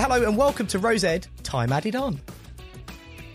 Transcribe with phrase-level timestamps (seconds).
[0.00, 1.26] Hello and welcome to Rose Ed.
[1.42, 2.18] Time added on.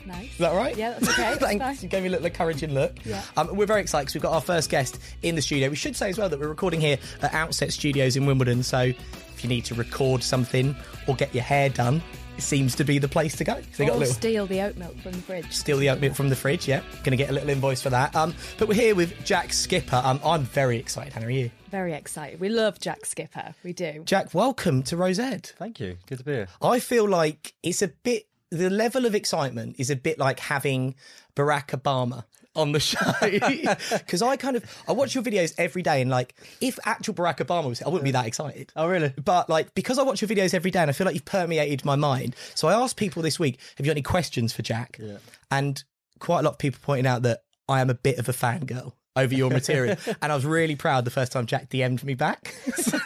[0.04, 0.32] Nice.
[0.32, 0.76] Is that right?
[0.76, 1.36] Yeah, that's okay.
[1.40, 1.60] Thanks.
[1.60, 1.84] nice.
[1.84, 2.94] You gave me a little encouraging look.
[3.06, 3.22] Yeah.
[3.38, 5.70] Um, we're very excited because we've got our first guest in the studio.
[5.70, 8.64] We should say as well that we're recording here at Outset Studios in Wimbledon.
[8.64, 10.76] So if you need to record something
[11.08, 12.02] or get your hair done,
[12.40, 13.56] seems to be the place to go.
[13.56, 15.52] So they got a little steal the oat milk from the fridge.
[15.52, 16.68] steal the oatmeal from the fridge.
[16.68, 18.16] Yeah, going to get a little invoice for that.
[18.16, 20.02] Um, but we're here with Jack Skipper.
[20.04, 21.14] Um, I'm very excited.
[21.14, 21.52] Hannah, are you?
[21.72, 22.40] Very excited.
[22.40, 23.54] We love Jack Skipper.
[23.64, 24.04] We do.
[24.06, 25.52] Jack, welcome to Rose Ed.
[25.58, 25.98] Thank you.
[26.08, 26.48] Good to be here.
[26.62, 30.96] I feel like it's a bit the level of excitement is a bit like having
[31.36, 32.26] Barack Obama
[32.56, 33.00] on the show
[33.98, 37.38] because I kind of I watch your videos every day and like if actual Barack
[37.38, 38.72] Obama was I wouldn't be that excited.
[38.76, 39.14] Oh, really?
[39.24, 41.84] But like because I watch your videos every day and I feel like you've permeated
[41.84, 42.36] my mind.
[42.56, 44.98] So I asked people this week, have you got any questions for Jack?
[45.02, 45.18] Yeah.
[45.52, 45.84] And
[46.20, 48.94] quite a lot of people pointing out that I am a bit of a fangirl
[49.16, 49.96] over your material.
[50.22, 52.54] and I was really proud the first time Jack DM'd me back.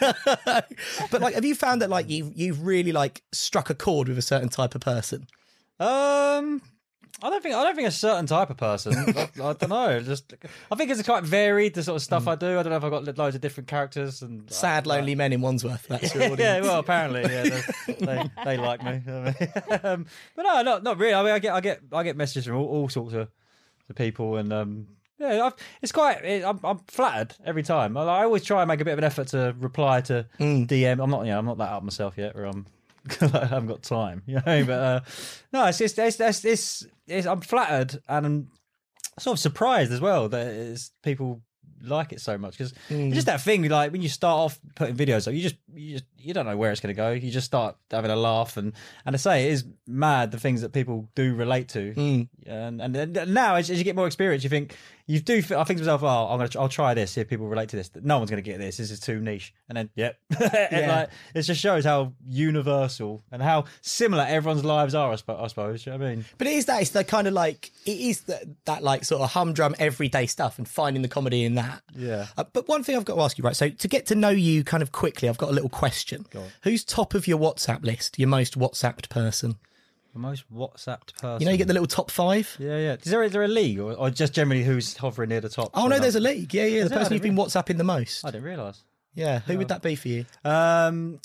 [1.10, 4.18] but like have you found that like you've you've really like struck a chord with
[4.18, 5.26] a certain type of person?
[5.78, 6.60] Um,
[7.22, 8.94] I don't think I don't think a certain type of person.
[8.96, 10.00] I, I don't know.
[10.00, 10.34] Just
[10.70, 12.58] I think it's quite varied the sort of stuff I do.
[12.58, 15.40] I don't know if I've got loads of different characters and Sad, lonely men in
[15.40, 15.86] Wandsworth.
[15.88, 16.40] That's your Yeah, audience.
[16.40, 19.02] Yeah, well, apparently, yeah, they, they, they like me.
[19.82, 21.14] um, but no, not not really.
[21.14, 23.28] I mean, I get I get I get messages from all, all sorts of
[23.88, 24.86] the people, and um,
[25.20, 26.24] yeah, I've, it's quite.
[26.24, 27.96] It, I'm, I'm flattered every time.
[27.96, 30.66] I, I always try and make a bit of an effort to reply to mm.
[30.66, 31.02] DM.
[31.02, 32.66] I'm not, you know, I'm not that up myself yet, or I'm.
[33.22, 34.64] I haven't got time, you know.
[34.64, 35.00] But uh,
[35.52, 38.48] no, it's just it's, it's, it's, it's I'm flattered and I'm
[39.18, 41.42] sort of surprised as well that it's, people
[41.82, 43.06] like it so much because mm.
[43.06, 45.92] it's just that thing like when you start off putting videos up you just you
[45.92, 48.56] just you don't know where it's going to go you just start having a laugh
[48.56, 48.72] and
[49.06, 52.28] and I say it is mad the things that people do relate to mm.
[52.46, 54.76] and, and and now as, as you get more experience you think
[55.06, 57.46] you do I think to myself oh I'm gonna I'll try this see if people
[57.48, 59.90] relate to this no one's going to get this this is too niche and then
[59.94, 61.00] yep Yeah.
[61.00, 65.46] like it just shows how universal and how similar everyone's lives are I suppose, I
[65.48, 67.70] suppose you know what I mean But it is that it's the kind of like
[67.86, 71.54] it is that that like sort of humdrum everyday stuff and finding the comedy in
[71.54, 71.82] that.
[71.96, 72.26] Yeah.
[72.36, 73.56] Uh, but one thing I've got to ask you, right?
[73.56, 76.26] So to get to know you kind of quickly, I've got a little question.
[76.62, 78.18] Who's top of your WhatsApp list?
[78.18, 79.56] Your most WhatsApped person?
[80.12, 82.56] The most WhatsApped person You know, you get the little top five.
[82.58, 82.96] Yeah, yeah.
[83.02, 85.70] Is there is there a league or, or just generally who's hovering near the top?
[85.74, 86.52] Oh no, there's a league.
[86.52, 86.78] Yeah, yeah.
[86.78, 86.98] Is The there?
[86.98, 88.24] I person you've didn't been WhatsApping the most.
[88.24, 88.82] I didn't realise.
[89.14, 89.40] Yeah.
[89.40, 90.24] Who would that be for you?
[90.44, 91.20] Um,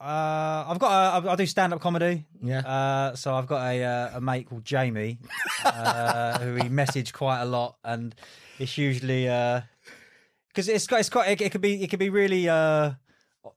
[0.00, 0.90] uh, I've got
[1.24, 2.24] a, I I do stand up comedy.
[2.42, 2.60] Yeah.
[2.60, 5.18] Uh, so I've got a uh, a mate called Jamie,
[5.64, 8.14] uh, who we message quite a lot, and
[8.58, 9.24] it's usually
[10.48, 12.92] because it's got it's quite it, it could be it could be really uh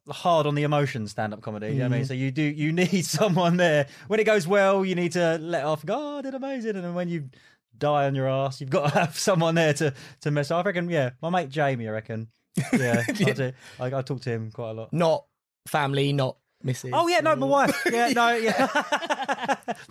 [0.10, 1.68] hard on the emotions stand up comedy.
[1.68, 2.02] You know what I mean?
[2.02, 2.08] Mm-hmm.
[2.08, 4.86] So you do you need someone there when it goes well.
[4.86, 5.82] You need to let off.
[5.82, 7.30] and Go, oh, I did amazing, and then when you
[7.78, 10.52] die on your ass, you've got to have someone there to to mess.
[10.52, 10.66] Up.
[10.66, 11.88] I reckon, yeah, my mate Jamie.
[11.88, 12.28] I reckon.
[12.72, 13.52] Yeah, I, do.
[13.82, 14.94] I, I talk to him quite a lot.
[14.94, 15.26] Not
[15.68, 16.92] family, not Mrs.
[16.94, 17.82] Oh yeah, no, my wife.
[17.92, 18.68] Yeah, no, yeah.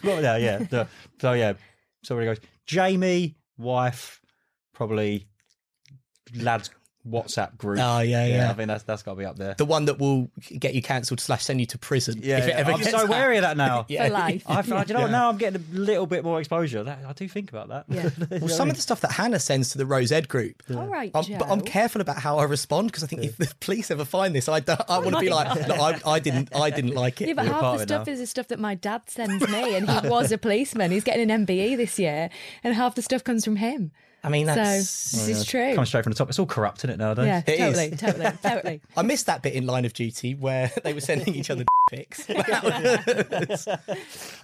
[0.02, 0.84] well, yeah, yeah.
[1.20, 1.52] So yeah,
[2.02, 2.40] so where it goes.
[2.66, 4.22] Jamie, wife,
[4.72, 5.26] probably
[6.34, 6.70] lads,
[7.08, 7.78] WhatsApp group.
[7.80, 8.50] Oh, yeah, yeah.
[8.50, 9.54] I think that's that's got to be up there.
[9.58, 12.20] The one that will get you cancelled slash send you to prison.
[12.22, 12.54] yeah, if it yeah.
[12.56, 13.08] ever I'm gets so out.
[13.08, 13.84] wary of that now.
[13.94, 14.06] Yeah.
[14.06, 14.44] For life.
[14.46, 15.06] I feel, do you know what?
[15.06, 15.12] Yeah.
[15.12, 16.82] Now I'm getting a little bit more exposure.
[16.84, 17.84] That, I do think about that.
[17.88, 18.10] Yeah.
[18.40, 20.62] Well, some of the stuff that Hannah sends to the Rose Ed group.
[20.74, 21.36] All right, I'm, Joe.
[21.38, 24.34] but I'm careful about how I respond because I think if the police ever find
[24.34, 27.20] this, I, don't- I want to be like, no, I, I didn't, I didn't like
[27.20, 27.28] it.
[27.28, 28.12] Yeah, but You're half the stuff now.
[28.12, 30.90] is the stuff that my dad sends me, and he was a policeman.
[30.90, 32.30] He's getting an MBE this year,
[32.64, 33.92] and half the stuff comes from him.
[34.24, 35.12] I mean, So that's.
[35.12, 35.74] this is true.
[35.74, 36.28] Comes straight from the top.
[36.30, 37.26] It's all corrupt, isn't it, nowadays?
[37.26, 38.00] Yeah, It totally, is.
[38.00, 38.80] totally, totally.
[38.96, 42.26] I missed that bit in Line of Duty where they were sending each other pics.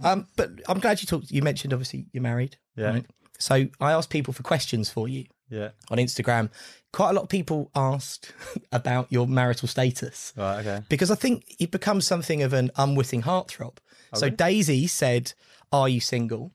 [0.02, 1.30] um, but I'm glad you talked.
[1.30, 2.56] You mentioned obviously you're married.
[2.76, 3.00] Yeah.
[3.38, 5.70] So I asked people for questions for you Yeah.
[5.90, 6.50] on Instagram.
[6.92, 8.32] Quite a lot of people asked
[8.72, 10.32] about your marital status.
[10.36, 10.60] Right.
[10.60, 10.82] Okay.
[10.88, 13.76] because I think it becomes something of an unwitting heartthrob.
[14.14, 15.32] so Daisy said,
[15.72, 16.52] "Are you single?"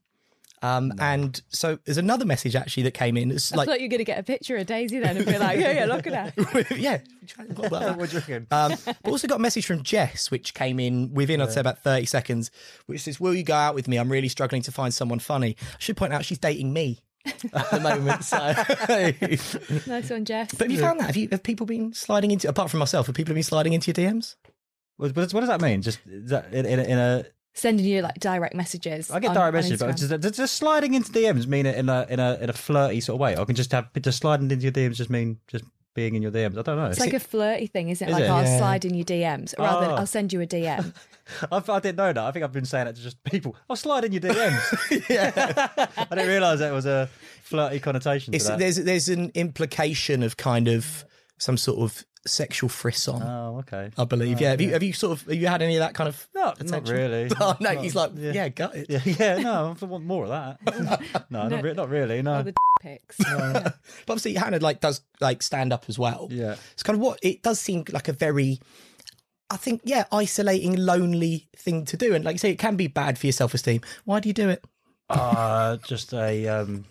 [0.65, 3.31] Um, And so there's another message actually that came in.
[3.31, 5.25] It's I like, thought you were going to get a picture of Daisy then and
[5.25, 6.65] be like, oh, yeah, look at her.
[6.75, 6.99] yeah.
[7.55, 7.97] What about that?
[7.97, 8.47] What do you reckon?
[8.51, 11.79] Um, but also got a message from Jess, which came in within, I'd say, about
[11.79, 12.51] 30 seconds,
[12.85, 13.97] which says, Will you go out with me?
[13.97, 15.55] I'm really struggling to find someone funny.
[15.61, 16.99] I should point out she's dating me
[17.53, 18.23] at the moment.
[18.23, 18.37] So.
[18.67, 20.51] but Nice one, Jess.
[20.51, 21.07] But have you found that?
[21.07, 23.91] Have, you, have people been sliding into, apart from myself, have people been sliding into
[23.91, 24.35] your DMs?
[24.97, 25.81] What, what does that mean?
[25.81, 27.25] Just is that in, in, a, in a
[27.57, 29.09] Sending you like direct messages.
[29.09, 30.09] I get on- direct messages, but Instagram.
[30.09, 32.99] just, does just sliding into DMs mean it in a in a in a flirty
[32.99, 33.37] sort of way?
[33.37, 35.63] I can just have just sliding into your DMs just mean just
[35.93, 36.57] being in your DMs.
[36.57, 36.87] I don't know.
[36.87, 38.11] It's like a flirty thing, isn't it?
[38.11, 38.29] Is like, it?
[38.29, 38.57] I'll Yeah.
[38.57, 39.99] slide in your DMs rather than Oh.
[39.99, 40.93] I'll send you a DM.
[41.51, 42.17] I, I didn't know that.
[42.17, 43.55] I think I've been saying that to just people.
[43.69, 45.09] I'll slide in your DMs.
[45.09, 47.09] yeah, I didn't realise that was a
[47.43, 48.33] flirty connotation.
[48.33, 48.59] To It's, that.
[48.59, 51.05] there's there's an implication of kind of
[51.37, 53.21] some sort of sexual frisson.
[53.21, 53.91] Oh, okay.
[53.97, 54.41] I believe.
[54.41, 54.51] yeah.
[54.51, 56.27] Have you have you sort of have you had any of that kind of?
[56.35, 57.29] No, not really.
[57.39, 58.31] Oh no, Not- he's like, yeah.
[58.33, 58.89] yeah, got it.
[58.89, 61.25] Yeah, yeah, no, I want more of that.
[61.29, 62.21] no, Not, re- not really.
[62.21, 62.35] No.
[62.35, 63.17] All the pics.
[63.17, 63.75] But
[64.09, 66.27] obviously, Hannah like does like stand up as well.
[66.31, 66.55] Yeah.
[66.73, 68.59] it's kind of what it does seem like a very.
[69.51, 72.87] I think, yeah, isolating, lonely thing to do, and like you say, it can be
[72.87, 73.81] bad for your self esteem.
[74.03, 74.65] Why do you do it?
[75.07, 76.85] Uh, just a um,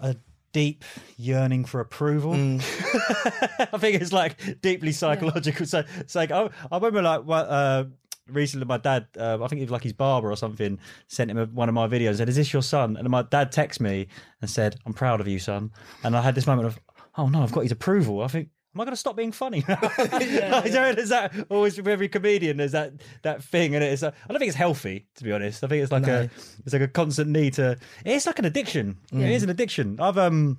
[0.00, 0.16] a
[0.52, 0.84] deep
[1.16, 2.32] yearning for approval.
[2.34, 5.66] I think it's like deeply psychological.
[5.66, 7.22] So, it's like I, I remember like.
[7.26, 7.84] Uh,
[8.28, 11.38] Recently, my dad, uh, I think he was like his barber or something, sent him
[11.38, 12.08] a, one of my videos.
[12.10, 14.06] and Said, "Is this your son?" And my dad texted me
[14.40, 15.72] and said, "I'm proud of you, son."
[16.04, 16.78] And I had this moment of,
[17.16, 19.64] "Oh no, I've got his approval." I think, "Am I going to stop being funny?"
[19.68, 22.56] Like, there's that always with every comedian.
[22.56, 24.02] There's that that thing, and it's.
[24.02, 25.62] uh, I don't think it's healthy, to be honest.
[25.64, 26.22] I think it's like No.
[26.22, 26.30] a
[26.64, 27.76] it's like a constant need to.
[28.04, 28.98] It's like an addiction.
[29.12, 29.98] It is an addiction.
[30.00, 30.58] I've um,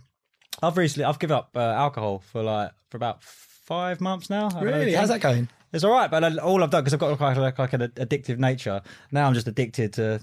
[0.61, 4.47] I've recently I've given up uh, alcohol for like for about five months now.
[4.49, 4.93] I haven't had Really?
[4.93, 5.47] How's that going?
[5.73, 7.81] It's all right, but I- all I've done because I've got like, like, like an
[7.95, 8.81] addictive nature.
[9.11, 10.19] Now I'm just addicted to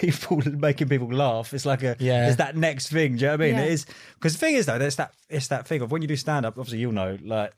[0.00, 1.52] people making people laugh.
[1.54, 2.28] It's like a Yeah.
[2.28, 3.16] It's that next thing.
[3.16, 3.54] Do you know what I mean?
[3.54, 3.62] Yeah.
[3.64, 6.08] It is because the thing is though, there's that it's that thing of when you
[6.08, 6.58] do stand up.
[6.58, 7.52] Obviously, you'll know like.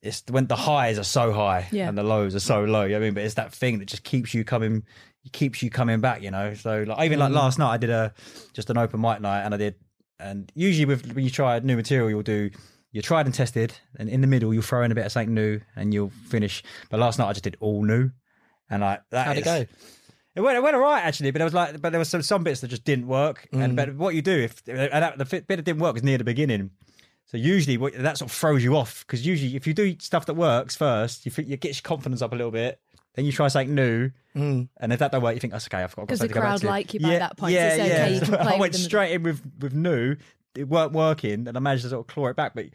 [0.00, 1.88] It's when the highs are so high Yeah.
[1.88, 2.84] and the lows are so low.
[2.84, 4.84] You know what I mean, but it's that thing that just keeps you coming,
[5.32, 6.22] keeps you coming back.
[6.22, 7.34] You know, so like even like mm.
[7.34, 8.14] last night, I did a
[8.52, 9.74] just an open mic night, and I did,
[10.20, 12.48] and usually with when you try new material, you'll do
[12.92, 15.34] you're tried and tested, and in the middle you'll throw in a bit of something
[15.34, 16.62] new, and you'll finish.
[16.90, 18.10] But last night I just did all new,
[18.70, 19.66] and like that How'd it is- go?
[20.38, 22.22] It went, it went all right actually, but there was like, but there was some,
[22.22, 23.48] some bits that just didn't work.
[23.52, 23.62] Mm.
[23.64, 26.16] And but what you do if and that, the bit that didn't work was near
[26.16, 26.70] the beginning.
[27.26, 30.26] So usually what, that sort of throws you off because usually if you do stuff
[30.26, 32.80] that works first, you you get your confidence up a little bit.
[33.14, 34.68] Then you try something new, Mm.
[34.78, 35.78] and if that don't work, you think that's okay.
[35.82, 37.18] I've got I've got 'Cause the something to go back crowd to." like you by
[37.18, 37.84] that point, Yeah, it's yeah.
[37.84, 38.82] okay, you can play I went them.
[38.82, 40.14] straight in with with new.
[40.54, 42.66] It weren't working, and I managed to sort of claw it back, but.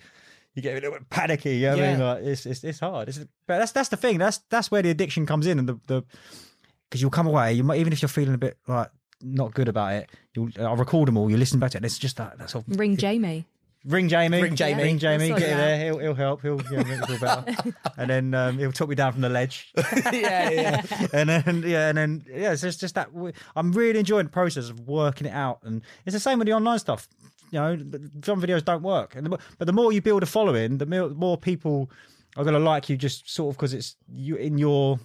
[0.55, 1.99] You get a little bit panicky, you know what I mean?
[1.99, 2.13] Yeah.
[2.13, 3.09] Like it's, it's it's hard.
[3.09, 3.17] It's,
[3.47, 4.19] but that's that's the thing.
[4.19, 6.03] That's that's where the addiction comes in, and the the
[6.93, 7.53] because you'll come away.
[7.53, 10.11] You might even if you're feeling a bit like not good about it.
[10.35, 11.31] You'll I'll record them all.
[11.31, 11.79] You listen back to it.
[11.79, 13.47] And it's just that that sort of Ring Jamie.
[13.83, 14.83] ring Jamie, Ring Jamie.
[14.83, 15.29] ring Jamie.
[15.29, 15.85] Get sort in there.
[15.85, 16.43] He'll he'll help.
[16.43, 17.73] He'll yeah, make it feel better.
[17.97, 19.73] and then um, he'll talk me down from the ledge.
[20.11, 20.81] yeah, yeah.
[21.13, 23.09] and then yeah, and then yeah, it's just, just that.
[23.55, 26.53] I'm really enjoying the process of working it out, and it's the same with the
[26.53, 27.07] online stuff.
[27.49, 27.77] You know,
[28.23, 31.09] some videos don't work, and the, but the more you build a following, the more,
[31.09, 31.89] more people
[32.35, 34.99] are going to like you, just sort of because it's you in your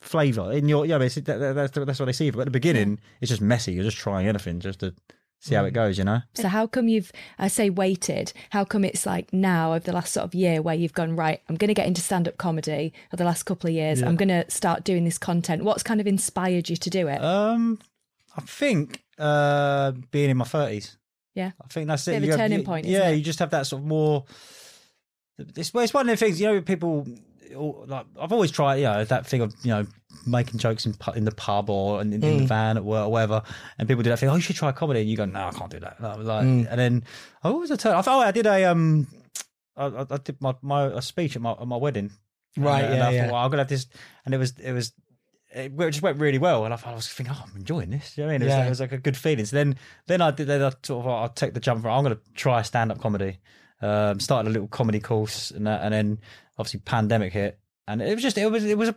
[0.00, 0.98] flavor, in your yeah.
[0.98, 2.30] Basically, that, that, that's that's what they see.
[2.30, 3.72] But at the beginning, it's just messy.
[3.72, 4.94] You're just trying anything just to
[5.38, 5.98] see how it goes.
[5.98, 6.20] You know.
[6.34, 8.32] So how come you've, I say, waited?
[8.50, 11.40] How come it's like now over the last sort of year where you've gone right?
[11.48, 12.92] I'm going to get into stand-up comedy.
[13.12, 15.64] Over the last couple of years, I'm going to start doing this content.
[15.64, 17.22] What's kind of inspired you to do it?
[17.22, 17.78] Um,
[18.36, 20.96] I think uh, being in my thirties.
[21.34, 22.20] yeah, I think that's it.
[22.20, 24.24] Bit a have- turning you- point, Yeah, you just have that sort of more.
[25.56, 26.60] It's, well, it's one of the things you know.
[26.60, 27.06] People
[27.56, 29.86] like I've always tried, you know, that thing of you know
[30.26, 32.38] making jokes in in the pub or in, in Mm.
[32.40, 33.42] the van at work or whatever,
[33.78, 34.28] and people do that thing.
[34.28, 35.96] Oh, you should try comedy, and you go, no, I can't do that.
[36.00, 36.66] And like, Mm.
[36.70, 37.04] and then
[37.44, 37.94] oh, what was the turn?
[37.94, 39.06] I thought, oh, I did a um.
[39.76, 42.10] I, I, I did my my a speech at my at my wedding.
[42.56, 43.22] Right, And, yeah, I yeah.
[43.26, 43.86] thought, well, I'm gonna have this,
[44.24, 44.92] and it was it was.
[45.52, 48.16] It just went really well, and I, thought, I was thinking, "Oh, I'm enjoying this."
[48.16, 48.58] You know what I mean, it was, Yeah.
[48.58, 49.44] like, it was like a good feeling.
[49.46, 49.76] So then,
[50.06, 50.46] then I did.
[50.46, 51.82] Then I sort of, I'll take the jump.
[51.82, 53.38] For, I'm going to try stand up comedy.
[53.82, 56.18] Um, started a little comedy course, and that, and then
[56.58, 57.58] obviously pandemic hit,
[57.88, 58.94] and it was just, it was, it was a,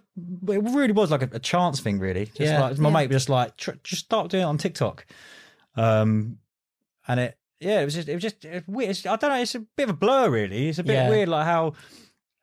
[0.52, 2.25] it really was like a, a chance thing, really.
[2.25, 2.62] Just Yeah.
[2.62, 2.94] like my Yeah.
[2.94, 5.06] mate was just like, "Tr- just start doing it on TikTok,
[5.75, 6.38] um,
[7.08, 8.90] and it, yeah, it was just, it was just it was weird.
[8.90, 10.68] It's, I don't know, it's a bit of a blur, really.
[10.70, 11.10] It's a bit Yeah.
[11.10, 11.74] weird, like how,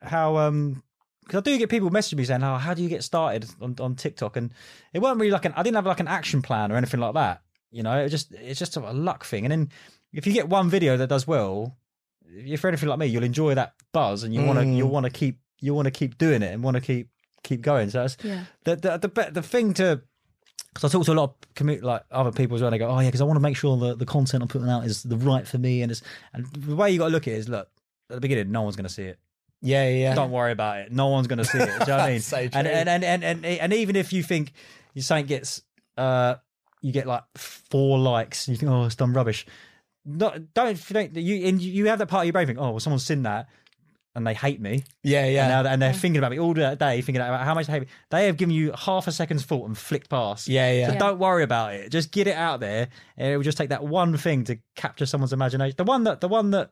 [0.03, 0.83] how, um.
[1.25, 3.77] Because I do get people messaging me saying, "Oh, how do you get started on,
[3.79, 4.51] on TikTok?" And
[4.93, 5.53] it wasn't really like an.
[5.57, 7.43] I didn't have like an action plan or anything like that.
[7.71, 9.45] You know, it just it's just a luck thing.
[9.45, 9.69] And then
[10.13, 11.77] if you get one video that does well,
[12.33, 14.77] if you're anything like me, you'll enjoy that buzz, and you want to Mm.
[14.77, 17.09] you want to keep you want to keep doing it and want to keep
[17.43, 17.91] keep going.
[17.91, 18.45] So that's Yeah.
[18.65, 20.01] the the the, the thing to
[20.73, 22.69] because I talk to a lot of commu- like other people as well.
[22.69, 24.49] And they go, "Oh yeah," because I want to make sure that the content I'm
[24.49, 27.13] putting out is the right for me, and it's and the way you got to
[27.13, 27.69] look at it is look
[28.09, 29.19] at the beginning, no one's going to see it.
[29.63, 29.97] Yeah, yeah.
[29.99, 30.15] yeah.
[30.15, 30.93] Don't worry about it.
[30.93, 31.67] No one's going to see it.
[31.67, 32.21] Do you know what I mean?
[32.23, 32.61] So and, true.
[32.61, 34.53] and, and and and and even if you think
[34.95, 35.61] you something gets
[35.99, 36.37] uh
[36.81, 39.45] you get like four likes and you think oh it's done rubbish.
[40.05, 42.71] Not don't think that you and you have that part of your brain think oh
[42.71, 43.49] well someone's seen that
[44.15, 45.49] and they hate me Yeah, and, yeah.
[45.63, 47.89] now, and they're thinking about me all day thinking about how much they hate me.
[48.11, 50.49] They have given you half a second's thought and flicked past.
[50.49, 50.87] Yeah, yeah.
[50.89, 50.99] So Yeah.
[50.99, 51.91] don't worry about it.
[51.91, 55.07] Just get it out there, and it will just take that one thing to capture
[55.07, 55.75] someone's imagination.
[55.77, 56.71] The one that the one that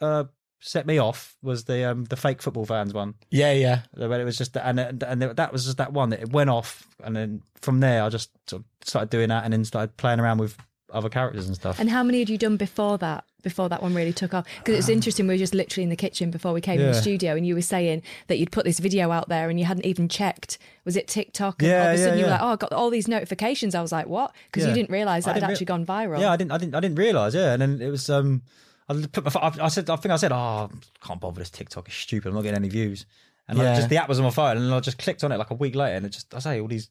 [0.00, 0.24] uh,
[0.60, 3.14] set me off was the um, the fake football fans one.
[3.30, 3.80] Yeah, yeah.
[3.96, 6.50] When it was just and and and that was just that one that it went
[6.50, 9.96] off, and then from there I just sort of started doing that, and then started
[9.96, 10.56] playing around with
[10.92, 11.78] other characters and stuff.
[11.78, 13.24] And how many had you done before that?
[13.42, 14.44] Before that one really took off?
[14.58, 15.26] Because it it's interesting.
[15.26, 17.54] We were just literally in the kitchen before we came in the studio, and you
[17.54, 20.58] were saying that you'd put this video out there and you hadn't even checked.
[20.84, 21.62] Was it TikTok?
[21.62, 23.08] And Yeah, all of a yeah, sudden you were like, "Oh, I got all these
[23.08, 25.66] notifications." I was like, "What?" Because you didn't realize I that had didn't rea- actually
[25.66, 26.20] gone viral.
[26.20, 27.34] Yeah, I didn't, I didn't, I didn't realize.
[27.34, 28.10] Yeah, and then it was.
[28.10, 28.42] um
[28.90, 31.48] I put my, I I said, I think I said, oh, I can't bother this
[31.50, 31.86] TikTok.
[31.88, 32.28] It's stupid.
[32.28, 33.06] I'm not getting any views.
[33.48, 33.76] And I Yeah.
[33.76, 35.54] just the app was on my phone, and I just clicked on it like a
[35.54, 36.90] week later, and it just I say all these.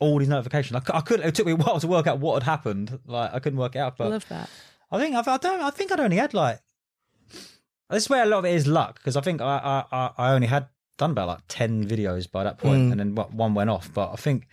[0.00, 0.76] All these notifications.
[0.88, 1.26] I, I couldn't.
[1.26, 2.98] It took me a while to work out what had happened.
[3.06, 3.92] Like I couldn't work it out.
[3.94, 4.50] I But love that.
[4.90, 5.60] I think I've, I don't.
[5.60, 6.60] I think I'd only had like.
[7.90, 10.10] This is where a lot of it is luck because I think I, I I-
[10.18, 10.68] I only had
[10.98, 12.90] done about like ten videos by that point, mm.
[12.92, 13.92] and then what- one went off.
[13.92, 14.46] But I think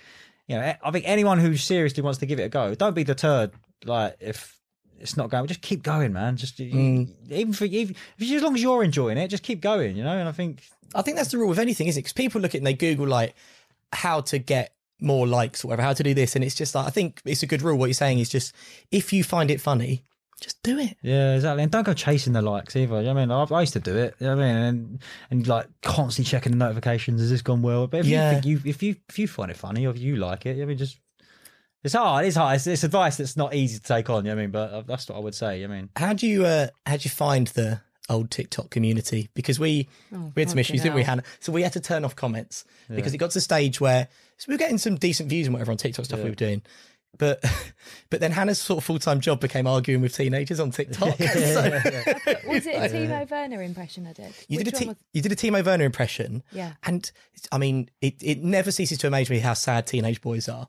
[0.48, 3.04] you know I think anyone who seriously wants to give it a go, don't be
[3.04, 3.52] deterred.
[3.86, 4.60] Like if
[5.00, 6.36] it's not going, just keep going, man.
[6.36, 7.32] Just you, mm.
[7.32, 9.96] even for even if you, as long as you're enjoying it, just keep going.
[9.96, 12.04] You know, and I think I think that's the rule with anything, isn't it?
[12.04, 13.36] Because people look at it and they Google like
[13.94, 16.86] how to get more likes or whatever, how to do this, and it's just like
[16.88, 17.78] I think it's a good rule.
[17.78, 18.54] What you're saying is just
[18.92, 20.04] if you find it funny,
[20.42, 20.96] just do it.
[21.02, 21.64] Yeah, exactly.
[21.64, 22.98] And don't go chasing the likes either.
[23.00, 24.16] You know I mean, I, I used to do it.
[24.20, 25.00] You know I mean, and
[25.32, 27.20] and like constantly checking the notifications.
[27.22, 27.88] Has this gone well?
[27.88, 28.30] But if Yeah.
[28.30, 30.62] you think you if you if you find it funny or if you like it,
[30.62, 30.98] I mean, just
[31.84, 32.26] it's hard.
[32.26, 32.56] It's hard.
[32.58, 34.26] It's, it's advice that's not easy to take on.
[34.26, 35.64] You know what I mean, but uh, that's what I would say.
[35.64, 39.30] I mean, How do you uh, how do you find the old TikTok community?
[39.34, 41.12] Because we oh, we had some issues, didn't we, hell.
[41.18, 41.24] Hannah?
[41.40, 44.46] So we had to turn off comments because it got to the stage where so
[44.48, 46.62] we were getting some decent views and whatever on TikTok stuff we were doing.
[47.18, 47.44] But
[48.10, 51.18] but then Hannah's sort of full time job became arguing with teenagers on TikTok.
[51.20, 51.26] So-
[52.48, 54.34] Was it a Timo Werner impression I did?
[54.48, 56.74] You Which did a was- you did a Timo Werner impression, Yeah.
[56.84, 57.12] and
[57.52, 60.68] I mean, it, it never ceases to amaze me how sad teenage boys are.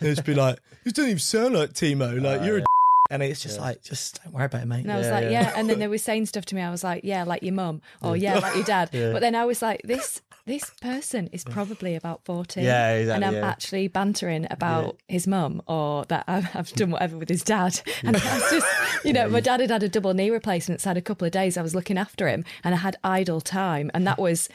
[0.00, 2.20] They just be like, "You doesn't even sound like Timo.
[2.20, 2.64] Like you're a,"
[3.12, 4.82] and it's just like, just don't worry about it, mate.
[4.84, 5.30] And I was Yeah, like, yeah.
[5.30, 5.52] yeah.
[5.56, 6.62] And then they were saying stuff to me.
[6.62, 8.90] I was like, yeah, like your mum, or yeah, like your dad.
[9.12, 12.64] But then I was like, this this person is probably about 14.
[12.64, 13.48] Yeah, exactly, And I'm yeah.
[13.48, 17.80] actually bantering about his mum or that I've, I've done whatever with his dad.
[18.02, 18.66] And I was just,
[19.04, 20.80] you know, my dad had had a double knee replacement.
[20.80, 22.96] So I had a couple of days I was looking after him and I had
[23.04, 23.88] idle time.
[23.94, 24.48] And that was,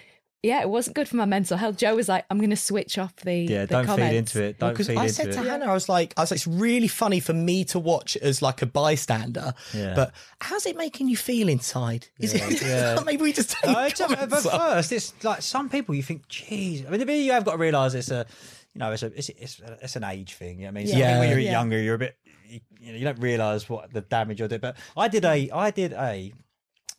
[0.43, 1.77] yeah, it wasn't good for my mental health.
[1.77, 4.11] Joe was like, I'm going to switch off the, yeah, the don't comments.
[4.11, 4.59] feed into it.
[4.59, 5.33] Don't Because feed I into said it.
[5.33, 8.15] to Hannah, I was like, I was like, it's really funny for me to watch
[8.17, 9.93] as like a bystander, Yeah.
[9.95, 12.07] but how's it making you feel inside?
[12.19, 12.61] Is it?
[12.61, 12.99] Yeah.
[13.05, 16.03] maybe we just take No, it's just, comments but first, it's like some people you
[16.03, 16.85] think, geez.
[16.85, 18.25] I mean, the you have got to realise it's a,
[18.73, 20.59] you know, it's a, it's, it's, it's an age thing.
[20.59, 21.19] You know what I mean, so I Yeah.
[21.19, 21.51] when you're Yeah.
[21.51, 22.15] younger, you're a bit,
[22.47, 24.61] you, you know, you don't realise what the damage you're doing.
[24.61, 26.31] But I did a, I did a.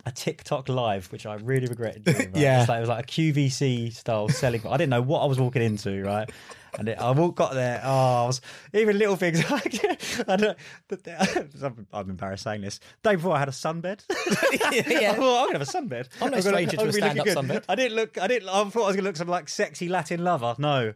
[0.08, 2.16] A TikTok live, which I really regretted doing.
[2.32, 2.36] Right?
[2.36, 2.64] Yeah.
[2.68, 4.66] Like, it was like a QVC style selling.
[4.66, 6.30] I didn't know what I was walking into, right?
[6.78, 7.80] And it, I walked, got there.
[7.84, 8.40] Oh, I was
[8.72, 9.42] even little things.
[10.28, 10.56] I don't,
[11.62, 12.78] I'm, I'm embarrassed saying this.
[13.02, 14.04] Day before, I had a sunbed.
[14.10, 15.12] Yeah.
[15.12, 16.08] I thought, I'm gonna have a sunbed.
[16.20, 17.36] I'm no gonna- stranger to a be looking stand-up good.
[17.36, 17.64] sunbed.
[17.68, 18.18] I didn't look.
[18.18, 18.48] I didn't.
[18.48, 20.54] I thought I was gonna look some like sexy Latin lover.
[20.58, 20.92] No.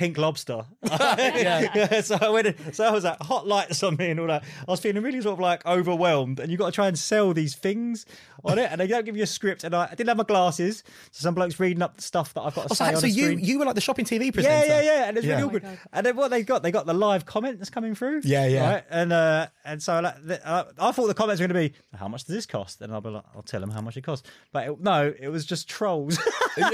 [0.00, 0.64] Pink lobster.
[0.82, 2.00] yeah.
[2.00, 2.74] So I went.
[2.74, 4.44] So I was like hot lights on me and all that.
[4.66, 6.40] I was feeling really sort of like overwhelmed.
[6.40, 8.06] And you got to try and sell these things
[8.42, 9.62] on it, and they don't give you a script.
[9.62, 12.40] And I, I didn't have my glasses, so some blokes reading up the stuff that
[12.40, 14.06] I've got to Oh, say so, on so the you you were like the shopping
[14.06, 14.66] TV Yeah, presenter.
[14.68, 15.40] yeah, yeah, and it's Yeah.
[15.42, 15.76] really Oh.
[15.92, 18.22] And then what they got, they got the live comment that's coming through.
[18.24, 18.70] Yeah, yeah.
[18.72, 18.84] Right?
[18.88, 21.76] And uh, and so like, the, uh, I thought the comments were going to be,
[21.94, 24.04] "How much does this cost?" And I'll be like, "I'll tell them how much it
[24.04, 26.18] costs." But it, no, it was just trolls
[26.58, 26.64] Ab-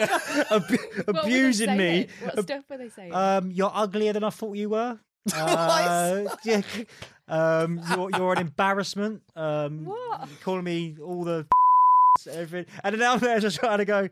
[0.51, 1.77] What were they abusing me.
[1.77, 2.09] saying?
[2.23, 3.13] What stuff were they saying?
[3.17, 4.99] Um, you're uglier than I thought you were.
[5.35, 6.63] Uh, yeah,
[7.29, 9.23] um, you're, you're an embarrassment.
[9.35, 10.29] Um, What?
[10.43, 11.47] Calling me all the
[12.31, 14.09] everything, and then I'm there just trying to go.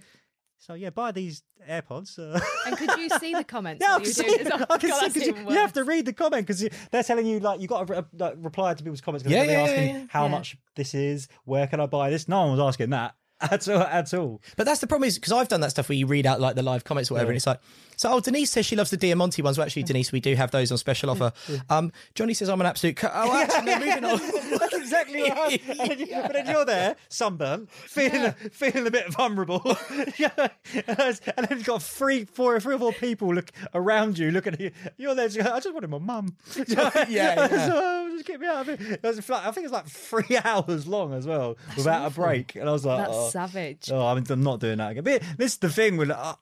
[0.59, 2.19] So yeah, buy these AirPods.
[2.19, 3.81] Uh, and could you see the comments?
[3.87, 4.45] yeah, I you can were see doing it.
[4.45, 4.53] this?
[4.53, 6.67] I can God, see that's 'cause you, even you have to read the comment because
[6.91, 9.59] they're telling you like you got to like, reply to people's comments because Yeah, they're
[9.59, 10.05] yeah, asking yeah, yeah.
[10.09, 10.31] how Yeah.
[10.31, 12.27] much this is, where can I buy this.
[12.29, 13.15] No one was asking that
[13.51, 13.83] at all.
[13.83, 14.41] At all.
[14.57, 16.55] But that's the problem is because I've done that stuff where you read out like
[16.55, 17.61] the live comments or whatever, and it's like,
[17.97, 19.59] so oh Denise says she loves the Diamante ones.
[19.59, 21.33] Well, actually, Denise, we do have those on special offer.
[21.69, 22.97] Um, Johnny says I'm an absolute.
[22.97, 24.21] Co- oh, actually, moving on.
[24.91, 29.13] That's exactly what and then you, But then you're there, sunburnt, feeling feeling a bit
[29.13, 29.63] vulnerable,
[30.19, 30.31] Yeah.
[30.75, 34.61] and then you've got three, four, three or four people look around you, looking at
[34.61, 34.71] you.
[34.97, 35.29] You're there.
[35.29, 36.37] Just, I just wanted my mum.
[36.69, 37.49] yeah, yeah.
[37.49, 39.03] So, just get me out of it.
[39.03, 42.55] Like, I think it's like three hours long as well, without a break.
[42.57, 43.91] And I was like, That's oh, savage.
[43.91, 45.05] Oh, I'm, I'm not doing that again.
[45.05, 46.35] But this is the thing with uh,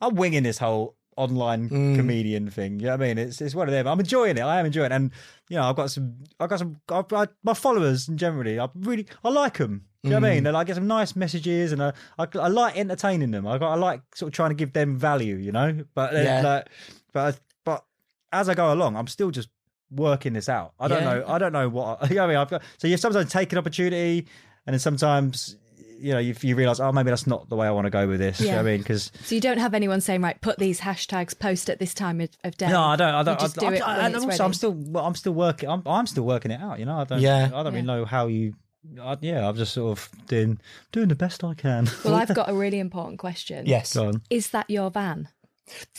[0.00, 1.96] I'm winging this whole online Mm.
[1.96, 2.80] comedian thing.
[2.80, 3.18] You know what I mean?
[3.18, 3.86] It's it's one of them.
[3.86, 4.42] I'm enjoying it.
[4.42, 5.10] I am enjoying it, and
[5.48, 6.14] you know, I've got some.
[6.40, 6.76] I've got some.
[6.88, 9.84] I've, I, my followers and generally, I really I like them.
[10.04, 10.34] Do you know what I Mm.
[10.34, 10.44] mean?
[10.44, 13.46] They like get some nice messages, and I, I I like entertaining them.
[13.46, 15.36] I got I like sort of trying to give them value.
[15.36, 16.40] You know, but Yeah.
[16.42, 16.68] like,
[17.12, 17.84] but but
[18.32, 19.48] as I go along, I'm still just
[19.90, 20.72] working this out.
[20.80, 21.18] I don't Yeah.
[21.18, 21.24] know.
[21.26, 22.00] I don't know what.
[22.10, 22.36] You know what I mean?
[22.38, 24.26] I've got so you sometimes take an opportunity,
[24.66, 25.56] and then sometimes.
[26.02, 28.08] You know, you, you realize, oh, maybe that's not the way I want to go
[28.08, 28.40] with this.
[28.40, 28.78] You know what I mean?
[28.78, 32.20] Because So you don't have anyone saying, right, put these hashtags, post at this time
[32.20, 32.68] of, of day.
[32.68, 33.14] No, I don't.
[33.14, 33.40] I don't.
[33.40, 34.98] You just I, do it I, when and it's also, I'm still.
[34.98, 35.68] I'm still working.
[35.68, 35.82] I'm.
[35.86, 36.78] I'm still working it out.
[36.78, 36.98] You know.
[36.98, 37.20] I don't.
[37.20, 37.50] Yeah.
[37.54, 38.54] I don't really know how you.
[39.00, 39.48] I, yeah.
[39.48, 40.58] I'm just sort of doing
[40.90, 41.88] doing the best I can.
[42.04, 43.66] Well, I've got a really important question.
[43.66, 44.22] Yes, Go on.
[44.28, 45.28] Is that your van?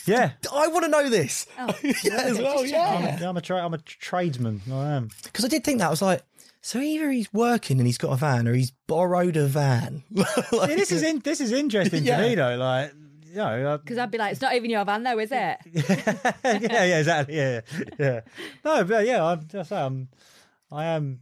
[0.06, 0.32] Yeah.
[0.52, 1.46] I want to know this.
[1.58, 2.60] Oh, yeah, as well.
[2.60, 3.40] I'm, Yeah, yeah, I'm a.
[3.40, 4.62] Tra- I'm a tradesman.
[4.70, 5.08] I am.
[5.24, 6.22] because I did think that I was like,
[6.60, 10.02] so either he's working and he's got a van, or he's borrowed a van.
[10.12, 10.28] Like-
[10.70, 12.20] Yeah, this is in, this is interesting Yeah.
[12.20, 12.56] to me though.
[12.56, 12.92] Like.
[13.26, 15.58] You know, Because I'd be like, it's not even your van, though, is it?
[15.74, 17.60] Yeah, yeah, exactly, yeah,
[17.98, 18.20] yeah.
[18.64, 20.06] No, but yeah, I'm just, um,
[20.70, 21.18] I am,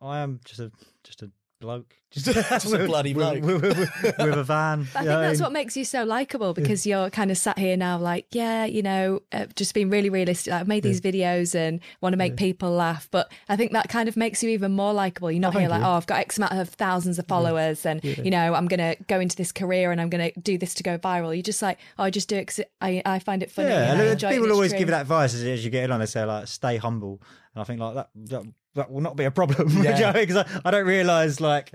[0.00, 0.72] I am just a,
[1.04, 3.42] just a bloke, just, Just a bloody bloke.
[3.44, 4.80] with, with- with- with a van.
[4.94, 7.98] I think that's what makes you so likable because you're kind of sat here now,
[7.98, 10.50] like, yeah, you know, uh, just being really realistic.
[10.52, 13.88] Like, I've made these videos and want to make people laugh, but I think that
[13.88, 15.30] kind of makes you even more likable.
[15.30, 18.30] You're not here like, oh, I've got X amount of thousands of followers, and you
[18.30, 20.82] know, I'm going to go into this career and I'm going to do this to
[20.82, 21.34] go viral.
[21.34, 23.68] You're just like, oh, I just do it because I, I find it funny.
[23.68, 24.78] Yeah, and I and enjoy people it's always true.
[24.80, 26.00] give you that advice as, as you get on.
[26.00, 27.20] They say like, stay humble,
[27.54, 28.42] and I think like that that,
[28.74, 29.68] that will not be a problem.
[29.82, 30.44] Because Yeah.
[30.64, 31.72] I, I don't realize like,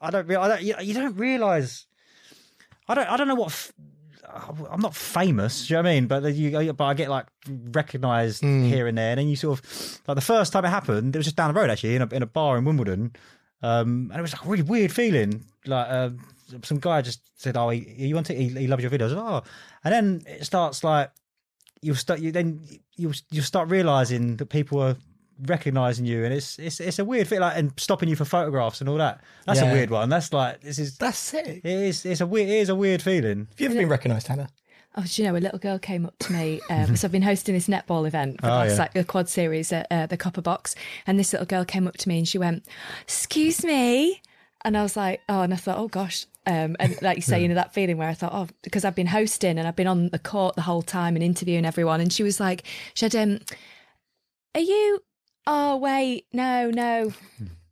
[0.00, 1.86] I don't, I don't, you, you don't realize.
[2.88, 3.48] I don't, I don't know what.
[3.48, 3.72] F-
[4.70, 6.06] I'm not famous, do you know what I mean?
[6.06, 9.10] But you, but I get like recognised here and there.
[9.10, 11.52] And then you sort of like the first time it happened, it was just down
[11.52, 13.14] the road actually in a in a bar in Wimbledon,
[13.62, 15.44] um, and it was like a really weird feeling.
[15.66, 16.10] Like uh,
[16.62, 18.38] some guy just said, "Oh, he, he wants it.
[18.38, 19.42] He, he loves your videos." Oh,
[19.84, 21.10] and then it starts like
[21.82, 22.60] you'll start you then
[22.96, 24.96] you'll you'll start realizing that people are
[25.46, 28.80] recognizing you and it's it's it's a weird thing like and stopping you for photographs
[28.80, 29.70] and all that that's Yeah.
[29.70, 31.60] a weird one that's like this is That's sick.
[31.62, 34.28] it is it's a weird it is a weird feeling Have you ever been recognised,
[34.28, 34.48] Hannah?
[34.94, 36.60] Oh, do you know, a little girl came up to me.
[36.68, 38.76] Um, so I've been hosting this netball event for the Oh, last, yeah.
[38.78, 40.74] like the quad series at uh, the Copper Box,
[41.06, 42.66] and this little girl came up to me and she went,
[43.04, 44.20] "Excuse me,"
[44.66, 47.40] and I was like, "Oh," and I thought, "Oh gosh." Um, and like you say,
[47.40, 49.86] you know that feeling where I thought, oh, because I've been hosting and I've been
[49.86, 53.16] on the court the whole time and interviewing everyone, and she was like, she had,
[53.16, 53.38] um,
[54.54, 55.02] "Are you?
[55.46, 57.12] Oh wait, no, no."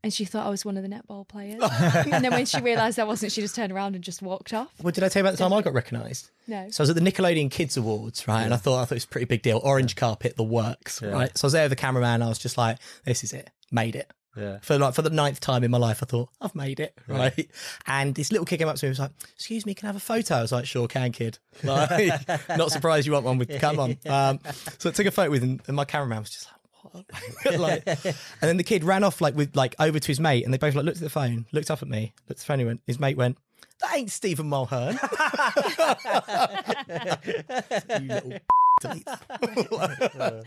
[0.03, 1.63] And she thought I was one of the netball players.
[1.95, 4.73] and then when she realised I wasn't, she just turned around and just walked off.
[4.81, 6.31] What did I tell you about the time I got recognised?
[6.49, 6.71] No.
[6.71, 8.43] So I was at the Nickelodeon Kids Awards, right?
[8.43, 9.61] And I thought I thought it was a pretty big deal.
[9.63, 11.37] Orange carpet, the works, right?
[11.37, 12.23] So I was there with the cameraman.
[12.23, 14.59] I was just like, "This is it, made it." Yeah.
[14.63, 17.51] For like for the ninth time in my life, I thought I've made it, right?
[17.87, 19.89] And this little kid came up to me and was like, "Excuse me, can I
[19.89, 23.39] have a photo?" I was like, "Sure, can, kid." Like, not surprised you want one
[23.39, 23.61] with.
[23.61, 23.91] Come on.
[24.07, 24.39] Um,
[24.79, 26.55] so I took a photo with him, and my cameraman was just like.
[26.83, 27.05] What?
[27.59, 30.53] like, and then the kid ran off like with like over to his mate, and
[30.55, 32.61] they both like looked at the phone, looked up at me, looked at the phone,
[32.61, 32.81] and went.
[32.87, 33.39] His mate went,
[33.83, 34.95] "That ain't Stephen Mulhern."
[38.01, 38.33] you little
[38.81, 40.45] delete that.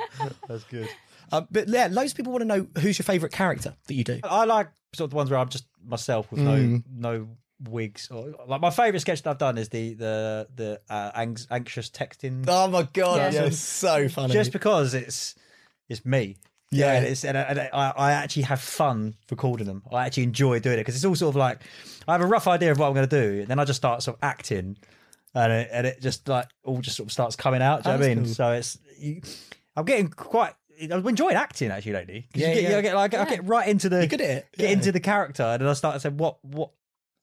[0.47, 0.89] that's good
[1.31, 4.03] Um, but yeah, loads of people want to know who's your favourite character that you
[4.03, 4.19] do.
[4.23, 7.27] I like sort of the ones where I'm just myself with no no
[7.69, 11.47] wigs or like my favorite sketch that I've done is the the the uh, anx-
[11.49, 13.41] anxious texting Oh my god, Yeah.
[13.41, 14.33] yeah, it's so funny.
[14.33, 15.35] just because it's
[15.89, 16.37] it's me.
[16.71, 16.93] Yeah.
[16.93, 19.83] and, it's, and, I, and I, I actually have fun recording them.
[19.91, 21.61] I actually enjoy doing it because it's all sort of like
[22.07, 23.77] I have a rough idea of what I'm going to do, and then I just
[23.77, 24.77] start sort of acting,
[25.35, 27.83] and it, and it just like all just sort of starts coming out.
[27.83, 28.25] Do you know what I mean?
[28.25, 28.33] cool.
[28.33, 29.21] So it's you,
[29.75, 30.53] I'm getting quite
[30.91, 32.27] I'm enjoying acting actually lately.
[32.33, 32.75] Yeah, you get, yeah.
[32.77, 34.47] you get like I get right into the good at it.
[34.57, 34.73] get Yeah.
[34.73, 36.71] into the character, and then I start to say what what,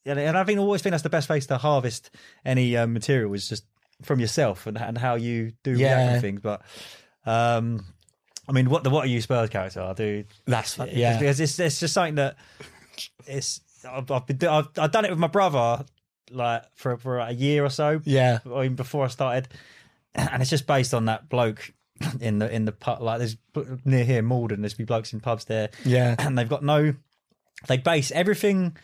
[0.07, 2.11] and and I think I always think that's the best place to harvest
[2.45, 3.65] any um, material is just
[4.03, 5.97] from yourself and and how you do Yeah.
[5.97, 6.41] react to things.
[6.41, 6.63] But
[7.27, 7.85] um,
[8.51, 9.81] I mean, what the what are you Spurs character?
[9.81, 10.89] I do That's fun.
[10.89, 11.19] it's Yeah.
[11.19, 12.37] because it's, it's just something that
[13.27, 15.85] it's I've, I've been do- I've, I've done it with my brother
[16.33, 18.41] like for for a year or so Yeah.
[18.45, 19.47] or even before I started,
[20.17, 21.73] and it's just based on that bloke
[22.21, 23.01] in the in the pub.
[23.01, 23.37] Like there's
[23.85, 24.63] near here, Malden.
[24.63, 26.17] There's be blokes in pubs there, Yeah.
[26.19, 26.95] and they've got no.
[27.69, 28.77] They base everything,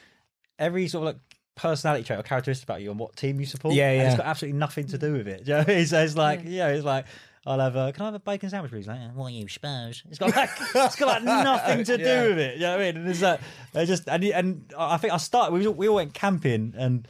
[0.61, 1.23] every sort of like
[1.57, 3.75] personality trait or characteristic about you on what team you support.
[3.75, 4.17] Yeah, and it's yeah.
[4.19, 5.45] got absolutely nothing to do with it.
[5.45, 5.87] Do you know what I mean?
[5.87, 7.07] So it's like, yeah, it's like.
[7.47, 7.93] I'll have a.
[7.93, 8.89] Can I have a bacon sandwich, please?
[8.89, 10.03] Like, what are you, Spurs?
[10.09, 12.23] It's got like, it's got like nothing to do Yeah.
[12.27, 12.55] with it.
[12.57, 12.97] You know what I mean?
[13.03, 13.41] And it's like,
[13.73, 15.53] they just and and I think I started.
[15.55, 17.07] We all, we all went camping and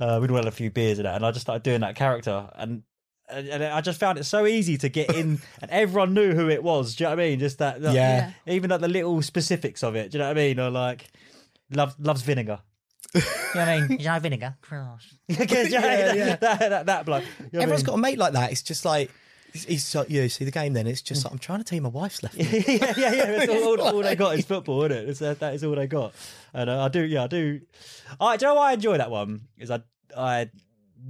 [0.00, 1.94] uh, we'd all had a few beers and that, and I just started doing that
[1.96, 2.82] character, and
[3.30, 6.48] and, and I just found it so easy to get in, and everyone knew who
[6.48, 6.94] it was.
[6.96, 7.38] Do you know what I mean?
[7.38, 8.30] Just that, that- Yeah.
[8.46, 10.10] even like the little specifics of it.
[10.10, 10.58] Do you know what I mean?
[10.60, 11.08] Or like,
[11.70, 12.60] love loves vinegar.
[13.14, 13.98] you know what I mean?
[14.00, 14.56] You know vinegar?
[14.62, 15.14] Cross.
[15.28, 16.36] yeah, yeah.
[16.36, 17.24] That, that, that bloke.
[17.38, 17.84] You know what I mean?
[17.84, 18.50] got a mate like that.
[18.52, 19.10] It's just like,
[19.52, 20.86] he's, like, yeah, see the game then?
[20.86, 23.46] It's just like, I'm trying to tell you my wife's left yeah, yeah, yeah.
[23.46, 25.08] That's all, all, all they got is football, isn't it?
[25.08, 26.14] It's, uh, that is all they got.
[26.54, 27.60] And uh, I do, yeah, I do.
[28.20, 29.42] I do you know why I enjoy that one?
[29.58, 29.82] Is I,
[30.16, 30.50] I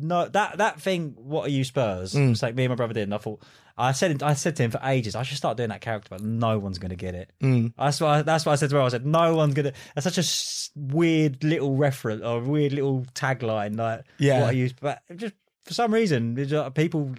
[0.00, 1.14] no that that thing.
[1.16, 2.14] What are you Spurs?
[2.14, 3.42] It's like me and my brother did, and I thought.
[3.80, 5.14] I said I said to him for ages.
[5.14, 7.30] I should start doing that character, but no one's going to get it.
[7.78, 8.22] That's why.
[8.22, 8.82] That's why I said to her.
[8.82, 9.72] I said no one's going to.
[9.94, 13.76] That's such a weird little reference or weird little tagline.
[13.78, 14.40] Like, Yeah.
[14.40, 14.70] what are you?
[14.80, 17.14] But just for some reason, it's just- people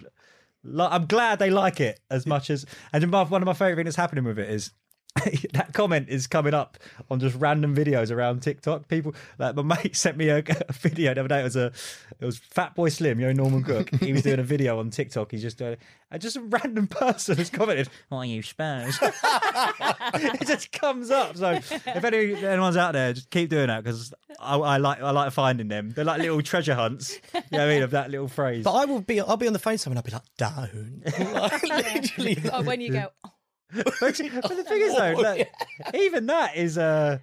[0.64, 2.66] I'm glad they like it as much as.
[2.92, 4.72] And one of my favorite things that's happening with it is
[5.52, 6.78] that comment is coming up
[7.10, 8.86] on just random videos around TikTok.
[8.86, 11.40] People like my mate sent me a, a video the other day.
[11.40, 11.72] It was a
[12.20, 13.90] it was Fatboy Slim, you know Norman Cook.
[14.00, 15.32] He was doing a video on TikTok.
[15.32, 15.76] He's just doing,
[16.10, 21.36] and just a random person has commented, "What are you Spurs?" it just comes up.
[21.36, 25.10] So if any, anyone's out there, just keep doing that because I, I like I
[25.10, 25.90] like finding them.
[25.90, 27.18] They're like little treasure hunts.
[27.34, 28.64] You know what I mean of that little phrase.
[28.64, 29.98] But I will be, I'll be on the phone to someone.
[29.98, 31.02] I'll be like, don't.
[31.34, 32.38] Like, literally.
[32.52, 33.30] Or when you go, oh,
[34.00, 35.52] but, the thing is though, like,
[35.94, 37.18] even that is uh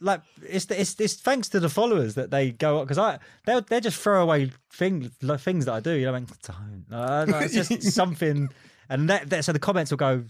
[0.00, 3.60] like it's it's it's thanks to the followers that they go up because I they
[3.68, 5.92] they just throw away things like, things that I do.
[5.92, 6.86] You know, I mean, don't.
[6.92, 8.48] Uh, it's just something,
[8.88, 10.24] and that, that so the comments will go,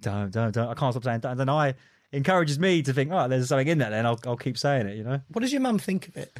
[0.00, 0.68] don't don't don't.
[0.68, 1.32] I can't stop saying, don't.
[1.32, 1.74] and then I
[2.12, 3.90] encourages me to think, oh, there's something in that.
[3.90, 4.96] Then I'll I'll keep saying it.
[4.96, 6.36] You know, What does your mum think of it?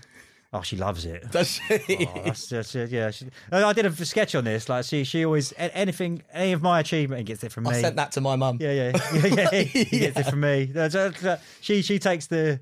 [0.54, 1.30] Oh, she loves it.
[1.30, 2.06] Does she?
[2.06, 4.68] Oh, that's, that's, yeah, she, I did a sketch on this.
[4.68, 7.70] Like she, she always anything, any of my achievement, gets it from me.
[7.72, 8.58] I sent that to my mum.
[8.60, 9.62] Yeah, yeah, yeah, yeah.
[9.62, 10.64] He gets it from me.
[10.66, 12.60] That- She she takes the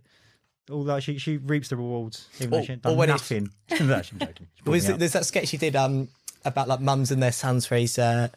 [0.71, 1.03] all that.
[1.03, 3.51] She she reaps the rewards, even though she ain't done when it's- nothing.
[3.87, 4.49] no, I'm joking.
[4.65, 6.09] She Was it, there's that sketch you did um
[6.45, 8.29] about like mums and their sons where he's uh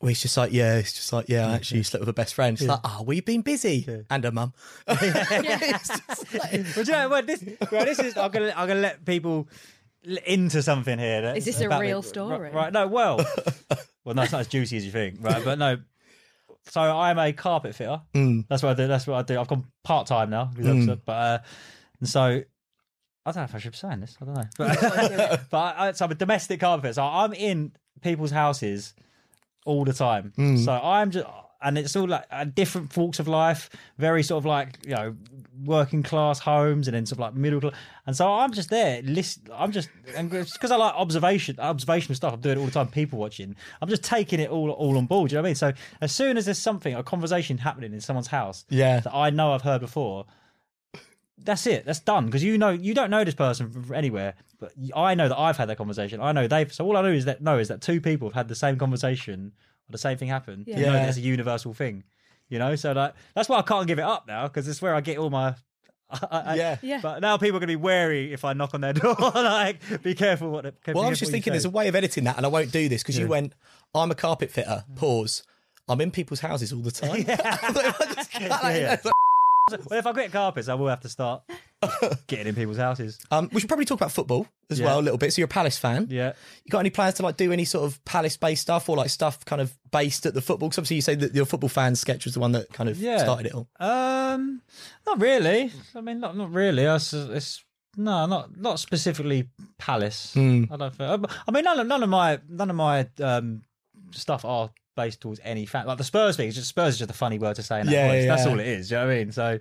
[0.00, 2.34] where he's just like, yeah, it's just like, yeah, I actually slept with a best
[2.34, 2.58] friend.
[2.58, 4.04] It's like, oh, we've been busy.
[4.10, 4.52] And a mum.
[4.88, 7.26] It's just like- But you know what?
[7.26, 8.16] This, well, this is.
[8.16, 9.48] I'm gonna I'm gonna let people
[10.08, 11.22] l- into something here.
[11.22, 12.08] that- Is this a about real me.
[12.08, 12.38] story?
[12.50, 12.72] Right, right.
[12.72, 12.86] No.
[12.88, 13.18] Well.
[14.04, 15.18] well, no, it's not as juicy as you think.
[15.20, 15.44] Right.
[15.44, 15.76] But no.
[16.70, 18.00] So I'm a carpet fitter.
[18.14, 18.46] Mm.
[18.48, 18.86] That's what I do.
[18.88, 19.38] That's what I do.
[19.40, 20.50] I've gone part time now.
[20.54, 21.38] because But uh,
[22.00, 22.42] and so I
[23.32, 24.16] don't know if I should be saying this.
[24.20, 24.44] I don't know.
[24.56, 26.94] But, but I, I- so I'm a domestic carpet fitter.
[26.94, 28.94] So I'm in people's houses
[29.66, 30.32] all the time.
[30.64, 31.26] So I'm just,
[31.62, 33.68] and it's all like uh, different walks of life,
[33.98, 35.14] very sort of like you know
[35.64, 37.74] working class homes, and then sort of like middle class.
[38.06, 39.40] And so I'm just there, list.
[39.52, 42.32] I'm just because I like observation, observational stuff.
[42.32, 43.54] I'm doing it all the time, people watching.
[43.82, 45.28] I'm just taking it all all on board.
[45.30, 45.54] Do you know what I mean?
[45.56, 49.00] So as soon as there's something, a conversation happening in someone's house, Yeah.
[49.00, 50.24] that I know I've heard before.
[51.44, 51.84] That's it.
[51.86, 55.28] That's done because you know you don't know this person from anywhere, but I know
[55.28, 56.20] that I've had that conversation.
[56.20, 56.72] I know they've.
[56.72, 58.76] So all I know is that know is that two people have had the same
[58.76, 59.52] conversation
[59.88, 60.64] or the same thing happen.
[60.66, 60.78] Yeah.
[60.78, 62.04] You know that's a universal thing.
[62.48, 64.94] You know, so like that's why I can't give it up now because it's where
[64.94, 65.54] I get all my.
[66.10, 66.76] I, I- Yeah.
[66.82, 67.00] Yeah.
[67.00, 69.14] But now people are going to be wary if I knock on their door.
[69.34, 70.64] like, be careful what.
[70.82, 71.54] Careful Well, I was just thinking say.
[71.54, 73.52] there's a way of editing that, and I won't do this because you went,
[73.94, 74.96] I'm a carpet fitter, mm.
[74.96, 75.42] pause.
[75.88, 77.24] I'm in people's houses all the time.
[77.28, 79.12] I just cut that in Yeah, there.
[79.72, 81.42] Well, if I quit carpets, I will have to start
[82.26, 83.18] getting in people's houses.
[83.30, 84.86] Um, we should probably talk about football as Yeah.
[84.86, 85.32] well a little bit.
[85.32, 86.06] So you're a Palace fan.
[86.10, 86.32] Yeah.
[86.64, 89.10] You got any plans to like do any sort of Palace based stuff or like
[89.10, 90.68] stuff kind of based at the football?
[90.68, 92.98] Because obviously you say that your football fan sketch was the one that kind of
[92.98, 93.18] Yeah.
[93.18, 93.68] started it all.
[93.78, 94.62] Um,
[95.06, 95.72] not really.
[95.94, 96.84] I mean, not not really.
[96.84, 97.64] It's, it's
[97.96, 100.32] no, not not specifically Palace.
[100.34, 100.64] Hmm.
[100.70, 100.94] I don't.
[100.94, 103.62] Think, I mean, none of none of my none of my um
[104.12, 105.86] stuff are based towards any fan.
[105.86, 107.92] Like the Spurs thing, just Spurs is just a funny word to say in that
[107.92, 108.26] Yeah, voice.
[108.26, 108.90] That's all it is.
[108.90, 109.32] You know what I mean?
[109.32, 109.58] So.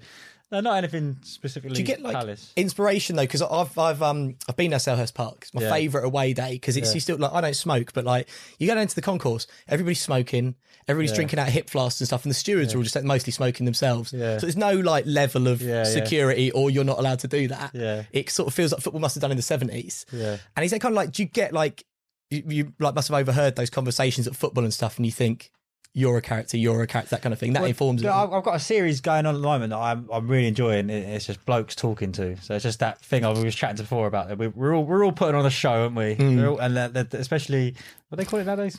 [0.52, 1.76] No, not anything specifically.
[1.76, 2.52] Do you get like Palace.
[2.56, 3.22] inspiration though?
[3.22, 5.38] Because I've I've um I've been at Selhurst Park.
[5.44, 5.70] It's my Yeah.
[5.72, 6.94] favourite away day because it's Yeah.
[6.96, 10.02] you still like I don't smoke, but like you go down to the concourse, everybody's
[10.02, 10.56] smoking,
[10.88, 11.18] everybody's Yeah.
[11.18, 13.66] drinking out hip flasks and stuff, and the stewards are all just like, mostly smoking
[13.68, 14.12] themselves.
[14.12, 14.40] Yeah.
[14.40, 15.84] So there's no like level of Yeah, yeah.
[15.84, 17.70] security, or you're not allowed to do that.
[17.76, 18.06] Yeah.
[18.12, 20.08] It sort of feels like football must have done in the seventies.
[20.12, 20.38] Yeah.
[20.56, 21.86] And he's like kind of like, do you get like
[22.30, 25.52] you, you like must have overheard those conversations at football and stuff, and you think
[25.94, 27.54] you're a character, you're a character, that kind of thing.
[27.54, 28.32] That informs Yeah, it.
[28.32, 30.90] I've got a series going on at the moment that I'm I'm really enjoying.
[30.90, 32.38] It's just blokes talking to.
[32.38, 34.28] So it's just that thing I was chatting to before about.
[34.30, 36.14] that we- We're all we're all putting on a show, aren't we?
[36.16, 36.38] Hmm.
[36.38, 37.76] We're all, and that- that- especially
[38.10, 38.78] what they call it nowadays.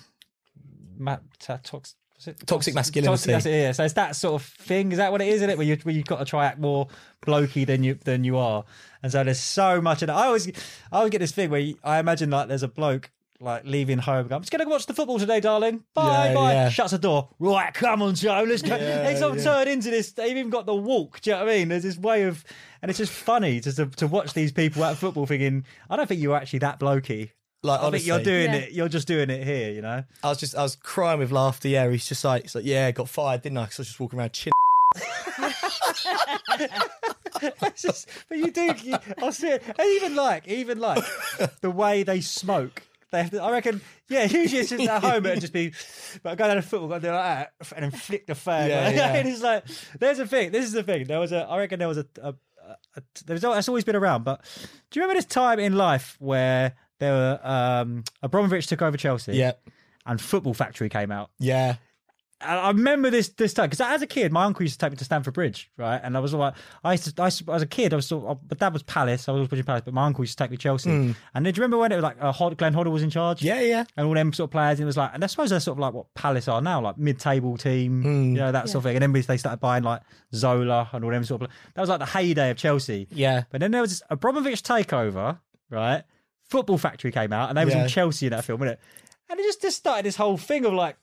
[0.98, 1.94] Ma- ta- tox-
[2.26, 2.34] was?
[2.46, 3.10] Toxic masculinity.
[3.10, 3.72] Toxic, that's it, yeah.
[3.72, 4.92] So it's that sort of thing.
[4.92, 5.36] Is that what it is?
[5.36, 5.56] Isn't it?
[5.58, 6.86] Where you where you've got to try act more
[7.26, 8.64] blokey than you than you are.
[9.02, 10.12] And so there's so much in it.
[10.12, 10.46] I always
[10.92, 13.10] I always get this thing where you, I imagine like there's a bloke.
[13.42, 15.82] Like leaving home, going, I'm just gonna watch the football today, darling.
[15.94, 16.52] Bye, Yeah, bye.
[16.52, 16.68] yeah.
[16.68, 17.30] Shuts the door.
[17.38, 18.44] Right, come on, Joe.
[18.46, 18.76] Let's go.
[18.76, 19.42] Yeah, it's all yeah.
[19.42, 20.12] turned into this.
[20.12, 21.22] They've even got the walk.
[21.22, 21.68] Do you know what I mean?
[21.68, 22.44] There's this way of,
[22.82, 26.06] and it's just funny just to, to watch these people at football thinking, I don't
[26.06, 27.30] think you're actually that blokey.
[27.62, 28.58] like I think you're doing Yeah.
[28.58, 28.72] it.
[28.72, 29.70] You're just doing it here.
[29.72, 30.04] You know.
[30.22, 31.68] I was just, I was crying with laughter.
[31.68, 33.62] Yeah, he's just like, he's like, yeah, got fired, didn't I?
[33.64, 34.52] Because I was just walking around chin.
[37.74, 38.74] Just- but you do.
[38.82, 39.62] You, I see it.
[39.66, 41.02] And even like, even like
[41.62, 42.82] the way they smoke.
[43.10, 45.72] They have to, I reckon, yeah, usually it's just at home, it'd just be,
[46.22, 48.68] but I go down to football, go do like that, and then flick the fag.
[48.68, 49.14] Yeah, yeah.
[49.14, 49.64] and it's like,
[49.98, 51.04] there's a thing, this is the thing.
[51.06, 53.96] There was a, I reckon there was a, a, a, a there's, that's always been
[53.96, 54.42] around, but
[54.90, 59.32] do you remember this time in life where there were, um, Abramovich took over Chelsea?
[59.32, 59.52] Yeah,
[60.06, 61.30] And Football Factory came out.
[61.38, 61.76] yeah,
[62.42, 64.96] I remember this this time because as a kid, my uncle used to take me
[64.96, 66.00] to Stamford Bridge, right?
[66.02, 68.06] And I was like, I used to, I used to, as a kid, I was
[68.06, 70.38] sort of, my dad was Palace, I was always pushing Palace, but my uncle used
[70.38, 70.90] to take me to Chelsea.
[70.90, 73.10] And then do you remember when it was like uh, Hod- Glenn Hoddle was in
[73.10, 73.42] charge?
[73.42, 73.84] Yeah, yeah.
[73.96, 75.76] And all them sort of players, and it was like, and I suppose they're sort
[75.76, 78.96] of like what Palace are now, like mid-table team, you know, that sort of thing.
[78.96, 80.00] And then they started buying like
[80.34, 81.48] Zola and all them sort of.
[81.74, 83.06] That was like the heyday of Chelsea.
[83.12, 83.42] Yeah.
[83.50, 86.04] But then there was this Abramovich takeover, right?
[86.48, 87.82] Football Factory came out, and they was Yeah.
[87.82, 88.84] in Chelsea in that film, wasn't it?
[89.28, 90.96] And it just, just started this whole thing of like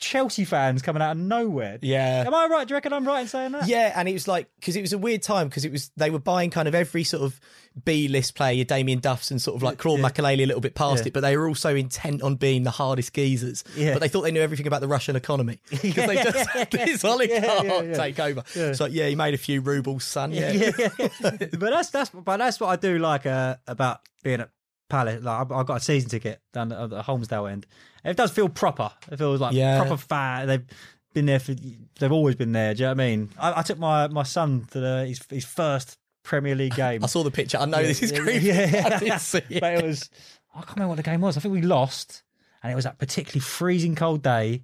[0.00, 1.78] Chelsea fans coming out of nowhere.
[1.82, 2.24] Yeah.
[2.26, 2.66] Am I right?
[2.66, 3.68] Do you reckon I'm right in saying that?
[3.68, 6.10] Yeah, and it was like because it was a weird time because it was they
[6.10, 7.38] were buying kind of every sort of
[7.84, 10.74] B list player, your Damien Duffs and sort of like Claude Makelele a little bit
[10.74, 11.08] past Yeah.
[11.08, 13.62] it, but they were also intent on being the hardest geezers.
[13.76, 13.92] Yeah.
[13.92, 17.04] But they thought they knew everything about the Russian economy because they just had this
[17.04, 17.94] oligarch Yeah, yeah, yeah.
[17.94, 18.42] take over.
[18.74, 20.32] So yeah, he made a few rubles, son.
[20.32, 21.08] Yeah, yeah, yeah.
[21.20, 24.50] but that's that's but that's what I do like uh, about being at
[24.88, 25.22] Palace.
[25.22, 27.66] Like I, I got a season ticket down at the Holmesdale end.
[28.04, 28.90] It does feel proper.
[29.10, 29.80] It feels like Yeah.
[29.80, 30.46] proper fan.
[30.48, 30.66] They've
[31.14, 31.54] been there for.
[31.98, 32.74] They've always been there.
[32.74, 33.28] Do you know what I mean?
[33.38, 37.02] I, I took my my son to the, his his first Premier League game.
[37.04, 37.58] I saw the picture.
[37.58, 38.46] I know this is Yeah, creepy.
[38.46, 38.86] yeah, yeah.
[38.94, 39.60] I didn't see it.
[39.60, 40.08] But it was
[40.54, 41.36] I can't remember what the game was.
[41.36, 42.22] I think we lost,
[42.62, 44.62] and it was that particularly freezing cold day.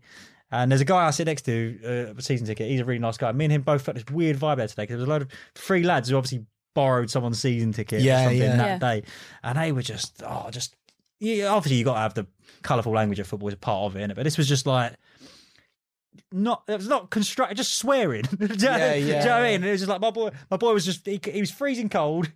[0.53, 2.71] And there's a guy I sit next to, uh, a season ticket.
[2.71, 3.33] He's a really nice guy.
[3.33, 5.23] Me and him both felt this weird vibe there today because there was a load
[5.23, 8.57] of three lads who obviously borrowed someone's season ticket Yeah, or something yeah.
[8.57, 8.79] that Yeah.
[8.79, 9.03] day,
[9.43, 10.77] and they were just oh, just
[11.19, 11.47] yeah.
[11.49, 12.27] Obviously, you got to have the
[12.63, 14.15] colourful language of football as part of it, innit?
[14.15, 14.95] but this was just like.
[16.33, 18.23] Not it was not constructed, just swearing.
[18.23, 19.65] do, you know, Yeah, do you know what I mean?
[19.65, 20.31] It was just like my boy.
[20.51, 22.31] My boy was just he, he was freezing cold.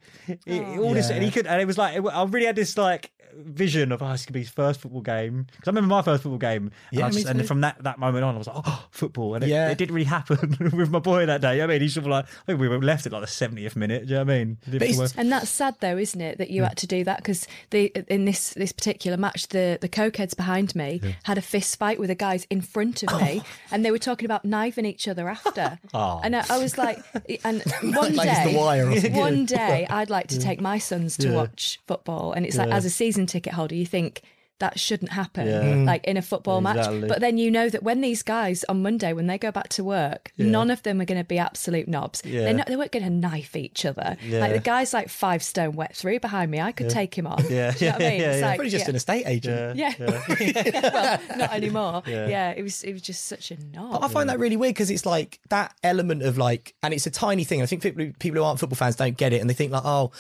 [0.47, 3.11] He- all this, and he could, and it was like I really had this like
[3.33, 6.25] vision of oh, this could be his first football game because I remember my first
[6.25, 6.65] football game.
[6.65, 9.35] And, Yeah, I just, and from that that moment on, I was like, oh, football,
[9.37, 9.71] and it, Yeah.
[9.71, 11.63] it didn't really happen with my boy that day.
[11.63, 13.77] I mean, he's sort of like I think we were left at like the seventieth
[13.77, 14.07] minute.
[14.07, 14.59] Do you know what I mean?
[14.63, 15.13] It didn't But it's- work.
[15.17, 16.69] And that's sad though, isn't it, that you Hmm.
[16.69, 20.75] had to do that because the in this this particular match, the the cokeheads behind
[20.75, 23.99] me had a fist fight with the guys in front of me, and they were
[23.99, 25.79] talking about knifing each other after.
[25.93, 26.21] Oh.
[26.23, 26.99] And I, I was like,
[27.45, 29.15] and one day, The Wire or something.
[29.15, 32.85] one day, I'd like to take my sons to watch football, and it's like as
[32.85, 34.23] a season ticket holder, you think.
[34.61, 35.63] That shouldn't happen, Yeah.
[35.63, 35.87] Mm.
[35.87, 37.01] like in a football Exactly.
[37.01, 37.09] match.
[37.09, 39.83] But then you know that when these guys on Monday, when they go back to
[39.85, 42.23] work, none of them are going to be absolute knobs.
[42.25, 42.43] Yeah.
[42.43, 44.17] They're not, they weren't going to knife each other.
[44.23, 44.41] Yeah.
[44.41, 46.61] Like the guy's like five stone wet through behind me.
[46.61, 47.43] I could take him on.
[47.51, 47.75] Yeah.
[47.79, 48.21] You know what I mean?
[48.21, 48.47] Yeah, It's yeah.
[48.47, 48.91] like, Probably just yeah.
[48.91, 49.77] an estate agent.
[49.77, 49.93] Yeah.
[49.99, 50.91] Yeah.
[50.93, 52.03] well, not anymore.
[52.07, 52.29] Yeah.
[52.29, 52.51] Yeah.
[52.51, 54.03] it was it was just such a knob.
[54.05, 57.11] I find that really weird because it's like that element of like, and it's a
[57.11, 57.63] tiny thing.
[57.63, 59.85] I think people, people who aren't football fans don't get it, and they think like,
[59.85, 60.13] oh,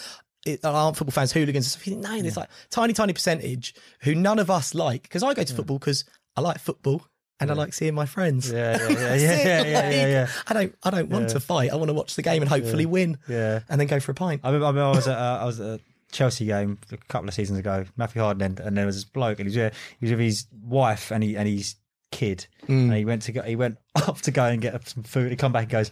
[0.46, 1.66] it, aren't football fans hooligans?
[1.66, 1.86] and stuff.
[1.86, 5.02] You think, no, there's like tiny, tiny percentage who none of us like.
[5.02, 6.04] Because I go to football because
[6.36, 7.06] I like football
[7.40, 8.50] and I like seeing my friends.
[8.50, 10.28] Yeah, yeah, yeah, yeah, yeah, yeah, like, yeah, yeah.
[10.46, 11.34] I don't, I don't want Yeah.
[11.34, 11.70] to fight.
[11.72, 13.18] I want to watch the game and hopefully win.
[13.28, 13.60] Yeah.
[13.68, 14.40] and then go for a pint.
[14.44, 15.80] I remember, I, remember I was at uh, I was at a
[16.12, 17.84] Chelsea game a couple of seasons ago.
[17.96, 20.46] Matthew Harding and, there was this bloke and he was, uh, he was with his
[20.64, 21.76] wife and he and his
[22.12, 25.30] kid and he went to go he went off to go and get some food.
[25.30, 25.90] He come back and goes,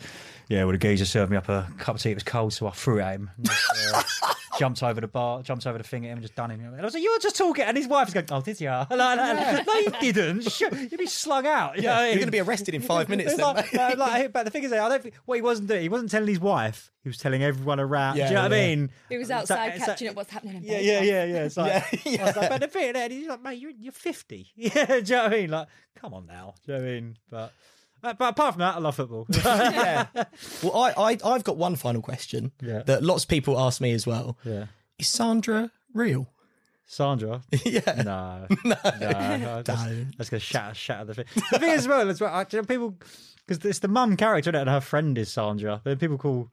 [0.48, 2.10] "Yeah, well the geezer served me up a cup of tea.
[2.10, 3.48] It was cold, so I threw it at him." And,
[3.94, 4.02] uh,
[4.58, 6.60] jumps over the bar, jumps over the thing at him, and just done him.
[6.60, 8.68] And I was like, "You were just talking," and his wife's going, "Oh, did you?
[8.90, 10.42] Like, like, no, you didn't.
[10.50, 11.76] Shut- You'd be slung out.
[11.76, 13.34] You yeah, you're going to be arrested in five minutes.
[13.36, 15.68] Then, like, like, uh, like, but the thing is, I don't think what he wasn't
[15.68, 15.82] doing.
[15.82, 16.90] He wasn't telling his wife.
[17.04, 18.16] He was telling everyone around.
[18.16, 18.90] Yeah, Do you know what I mean?
[19.08, 21.44] He was outside so- catching up what's happening Yeah, yeah, yeah, yeah.
[21.44, 23.92] It's like, Yeah, I was like, but the thing, and he's like, mate, you're you're
[23.92, 24.48] fifty.
[24.56, 25.50] Yeah, do you know what I mean?
[25.50, 26.54] Like, come on now.
[26.66, 27.16] Do you know what I mean?
[27.30, 27.52] But.
[28.00, 29.26] But apart from that, I love football.
[29.32, 30.06] yeah.
[30.62, 32.82] Well, I, I, I've got one final question Yeah.
[32.84, 34.36] that lots of people ask me as well.
[34.44, 34.66] yeah.
[34.98, 36.28] Is Sandra real?
[36.86, 37.42] Sandra.
[37.64, 38.02] yeah.
[38.04, 39.62] No, no, no.
[39.62, 40.14] That's, Don't.
[40.16, 41.24] that's gonna shatter, shatter the thing.
[41.52, 42.94] The thing as well, as well, actually, people
[43.46, 44.60] because it's the mum character, isn't it?
[44.62, 45.80] and her friend is Sandra.
[45.84, 46.50] But people call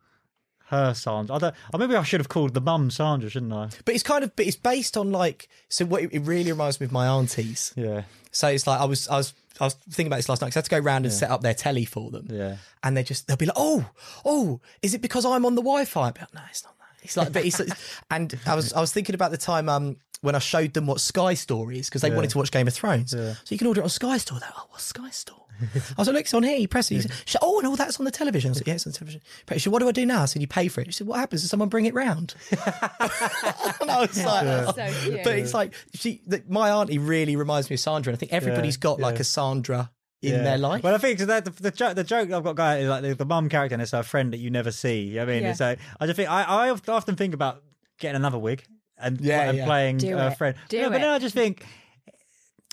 [0.67, 1.35] her Sandra.
[1.35, 1.55] I don't.
[1.73, 3.69] Or maybe I should have called the mum Sandra, shouldn't I?
[3.85, 6.79] But it's kind of, but it's based on like, so what it, it really reminds
[6.81, 7.73] me of my aunties.
[7.77, 10.47] Yeah, So it's like I was, I was, I was thinking about this last night
[10.47, 12.27] because I had to go round and set up their telly for them.
[12.29, 12.57] yeah.
[12.83, 13.89] and they just they'll be like, "Oh,
[14.25, 16.85] oh, is it because I'm on the Wi-Fi?" I'll like, no, it's not that.
[17.03, 17.61] It's like, but it's,
[18.11, 20.99] and I was I was thinking about the time um when I showed them what
[20.99, 23.11] Sky Store is because they wanted to watch Game of Thrones.
[23.11, 24.39] So you can order it on Sky Store.
[24.39, 26.57] They're like, "Oh, what's Sky Store?" I was like, "Look, it's on here.
[26.57, 28.67] You press it." He said, "Sh- "Oh, and all that's on the television." I said,
[28.67, 29.21] "Yeah, it's on the television."
[29.53, 31.07] She said, "What do I do now?" I said, "You pay for it." She said,
[31.07, 31.41] "What happens?
[31.41, 34.65] Does someone bring it round?" and I was like, Yeah.
[34.67, 34.73] oh.
[34.75, 35.23] So cute.
[35.23, 38.33] "But it's like she, the, my auntie really reminds me of Sandra, and I think
[38.33, 39.21] everybody's got like yeah.
[39.21, 39.91] a Sandra
[40.21, 40.43] in Yeah.
[40.43, 42.81] their life." Well, I think 'cause that, the, the joke, the joke I've got going
[42.83, 45.01] is like the, the mum character and it's her friend that you never see.
[45.03, 45.53] You know what I mean, Yeah.
[45.53, 47.63] so I just think I, I often think about
[47.99, 48.63] getting another wig
[48.97, 49.65] and, Yeah, and yeah.
[49.65, 50.37] playing a it.
[50.37, 50.55] friend.
[50.69, 51.01] Do Yeah, but it.
[51.01, 51.65] then I just think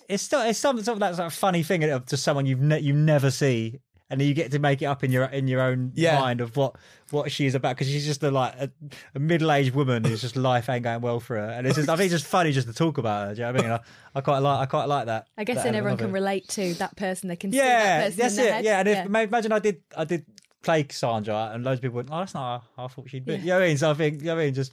[0.08, 2.80] it's still it's something, something that's like a funny thing of to someone you've ne-
[2.80, 3.80] you never see.
[4.10, 6.20] And you get to make it up in your in your own Yeah.
[6.20, 6.76] mind of what
[7.12, 8.70] what she is about because she's just a like a,
[9.14, 11.88] a middle aged woman who's just life ain't going well for her and it's just
[11.88, 13.34] I think it's just funny just to talk about her.
[13.34, 13.72] Do you know what I mean?
[13.72, 13.80] I,
[14.16, 15.28] I quite like I quite like that.
[15.38, 16.12] I guess that then everyone can it.
[16.12, 17.30] relate to that person.
[17.30, 18.52] They can see that Yeah, person that's in it.
[18.52, 18.64] head.
[18.66, 20.26] Yeah, and if ma- imagine I did, I did
[20.62, 23.32] play Cassandra and loads of people went, "Oh, that's not how I thought she'd be."
[23.32, 23.38] Yeah.
[23.38, 23.78] You know what I mean?
[23.78, 24.72] So I think, you know what I mean, just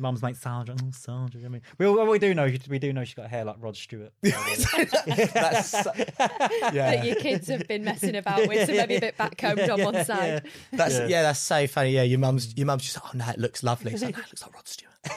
[0.00, 1.40] mum's mate Sandra, oh, Sandra.
[1.40, 3.28] You know what I mean, we all, we do know, we do know she's got
[3.28, 4.12] hair like Rod Stewart.
[4.22, 9.82] That's that your kids have been messing about with, so maybe a bit backcombed on
[9.92, 10.42] one side.
[10.72, 11.22] That's yeah.
[11.22, 11.90] that's so funny.
[11.90, 13.92] Yeah, your mum's your mum's just like, oh no, it looks lovely.
[13.92, 14.89] It's like, no, it looks like Rod Stewart.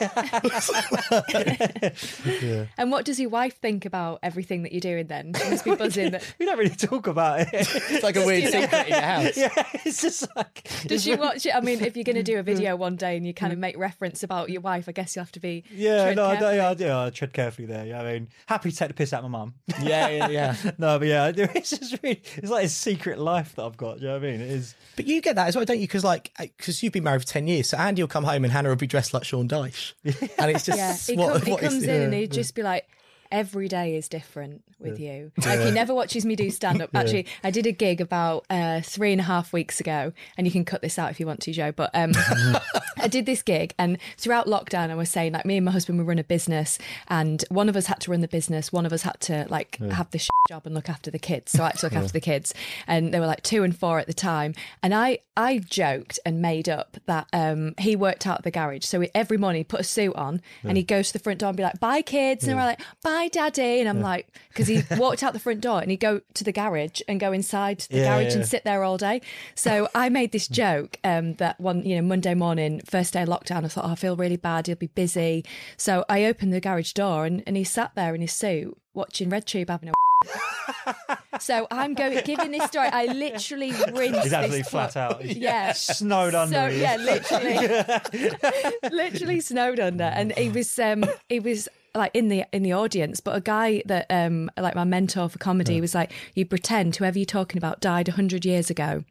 [2.78, 5.34] And what does your wife think about everything that you're doing then?
[5.34, 6.12] She must be buzzing.
[6.12, 7.48] That, we don't really talk about it.
[7.52, 9.36] It's like a weird secret in your house.
[9.36, 9.50] yeah,
[9.84, 11.54] it's just like does she watch it?
[11.54, 13.58] I mean, if you're going to do a video one day and you kind of
[13.58, 15.64] make reference about your wife, I guess you'll have to be.
[15.70, 16.92] Yeah, tread no, I, don't- yeah, I do.
[16.92, 17.86] I tread carefully there.
[17.86, 19.54] Yeah, I mean, happy to take the piss out of my mum.
[19.82, 20.56] Yeah, yeah, yeah.
[20.78, 23.96] no, but yeah, it's just really, it's like a secret life that I've got.
[23.98, 24.40] Do you know what I mean?
[24.40, 24.74] It is.
[24.96, 25.86] But you get that as well, don't you?
[25.86, 28.52] Because like, because you've been married for ten years, so Andy will come home and
[28.52, 29.94] Hannah will be dressed like Sean Dyche,
[30.38, 32.32] and it's just Yeah, he, what, come, he what is comes the- in and he'd
[32.32, 32.86] just be like,
[33.34, 35.32] every day is different with you.
[35.44, 36.90] Like he never watches me do stand up.
[36.94, 40.52] Actually, I did a gig about uh, three and a half weeks ago, and you
[40.52, 41.72] can cut this out if you want to, Joe.
[41.72, 42.12] But um,
[42.98, 45.98] I did this gig, and throughout lockdown, I was saying like me and my husband
[45.98, 48.92] we run a business, and one of us had to run the business, one of
[48.92, 51.52] us had to like have the job and look after the kids.
[51.52, 52.54] So I had to look after the kids,
[52.86, 54.54] and they were like two and four at the time.
[54.82, 58.84] And I I joked and made up that um, he worked out the garage.
[58.84, 61.48] So every morning he put a suit on and he'd go to the front door
[61.48, 64.82] and be like, "Bye, kids," and were like, "Bye, daddy," and I'm like, because he
[64.96, 67.98] walked out the front door and he'd go to the garage and go inside the
[67.98, 68.40] Yeah, garage yeah.
[68.40, 69.20] and sit there all day.
[69.54, 73.28] So I made this joke um, that one you know Monday morning, first day of
[73.28, 74.66] lockdown, I thought oh, I feel really bad.
[74.66, 75.44] He'll be busy.
[75.76, 79.30] So I opened the garage door and, and he sat there in his suit watching
[79.30, 79.92] RedTube having a
[81.40, 82.86] so I'm going giving this story.
[82.88, 85.24] I literally rinsed He's absolutely flat out.
[85.24, 86.54] Yeah, Snowed under.
[86.54, 92.44] So yeah, literally, literally snowed under, and he was um he was like in the
[92.52, 96.12] in the audience, but a guy that um like my mentor for comedy was like,
[96.34, 99.04] you pretend whoever you're talking about died hundred years ago.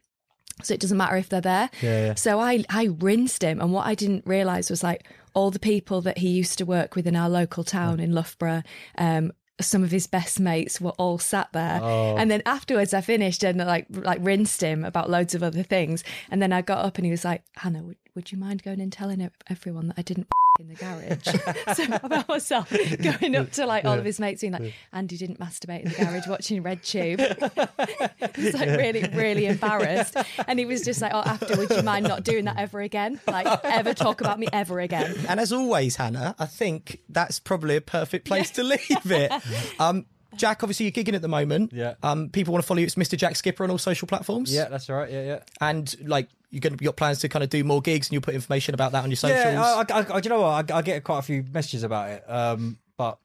[0.62, 1.68] So it doesn't matter if they're there.
[1.82, 2.14] Yeah, yeah.
[2.14, 6.00] So I I rinsed him, and what I didn't realise was like all the people
[6.02, 8.62] that he used to work with in our local town in Loughborough.
[8.96, 12.16] Um, some of his best mates were all sat there, Oh.
[12.16, 16.04] and then afterwards I finished and like like rinsed him about loads of other things,
[16.30, 18.80] and then I got up and he was like, "Hannah, would, would you mind going
[18.80, 20.28] and telling everyone that I didn't
[20.60, 22.70] in the garage?" so about myself
[23.02, 25.96] going up to like all of his mates being like, "Andy didn't masturbate in the
[25.96, 30.16] garage watching RedTube." He's like really, really embarrassed.
[30.46, 33.20] And he was just like, Oh, after, would you mind not doing that ever again?
[33.26, 35.14] Like, ever talk about me ever again?
[35.28, 39.32] And as always, Hannah, I think that's probably a perfect place to leave it.
[39.80, 41.72] Um, Jack, obviously you're gigging at the moment.
[41.72, 41.94] Yeah.
[42.02, 42.86] Um, people want to follow you.
[42.86, 43.16] It's Mr.
[43.16, 44.52] Jack Skipper on all social platforms.
[44.54, 45.10] Yeah, that's right.
[45.10, 45.38] Yeah, yeah.
[45.60, 48.22] And like you're gonna you got plans to kind of do more gigs, and you'll
[48.22, 49.54] put information about that on your socials.
[49.54, 50.70] Yeah, I, I, I, do you know what?
[50.70, 52.24] I, I get quite a few messages about it.
[52.28, 53.18] Um, but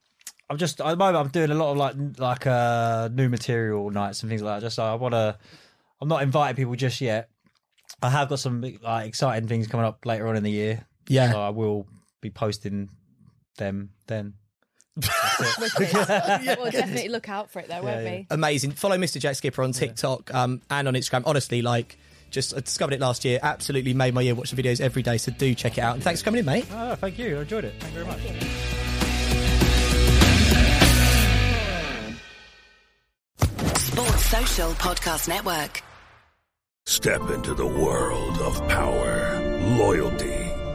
[0.50, 3.89] I'm just at the moment I'm doing a lot of like like uh new material
[3.91, 4.66] nights and things like that.
[4.66, 5.38] Just I want to.
[6.01, 7.30] I'm not inviting people just yet.
[8.01, 10.86] I have got some like exciting things coming up later on in the year.
[11.07, 11.32] Yeah.
[11.32, 11.88] so I will
[12.22, 12.89] be posting
[13.57, 14.34] them then.
[14.95, 15.89] Wicked.
[16.59, 18.11] We'll definitely look out for it though, won't yeah.
[18.11, 18.27] we?
[18.29, 18.71] Amazing.
[18.71, 19.19] Follow Mr.
[19.19, 21.23] Jack Skipper on TikTok um, and on Instagram.
[21.25, 21.97] Honestly, like,
[22.31, 23.39] just I discovered it last year.
[23.41, 24.35] Absolutely made my year.
[24.35, 25.17] Watch the videos every day.
[25.17, 25.95] So do check it out.
[25.95, 26.65] And thanks for coming in, mate.
[26.71, 27.37] Oh, thank you.
[27.37, 27.73] I enjoyed it.
[27.79, 28.19] Thank you very much.
[33.77, 35.83] Sports Social Podcast Network.
[36.85, 39.39] Step into the world of power,
[39.77, 40.38] loyalty,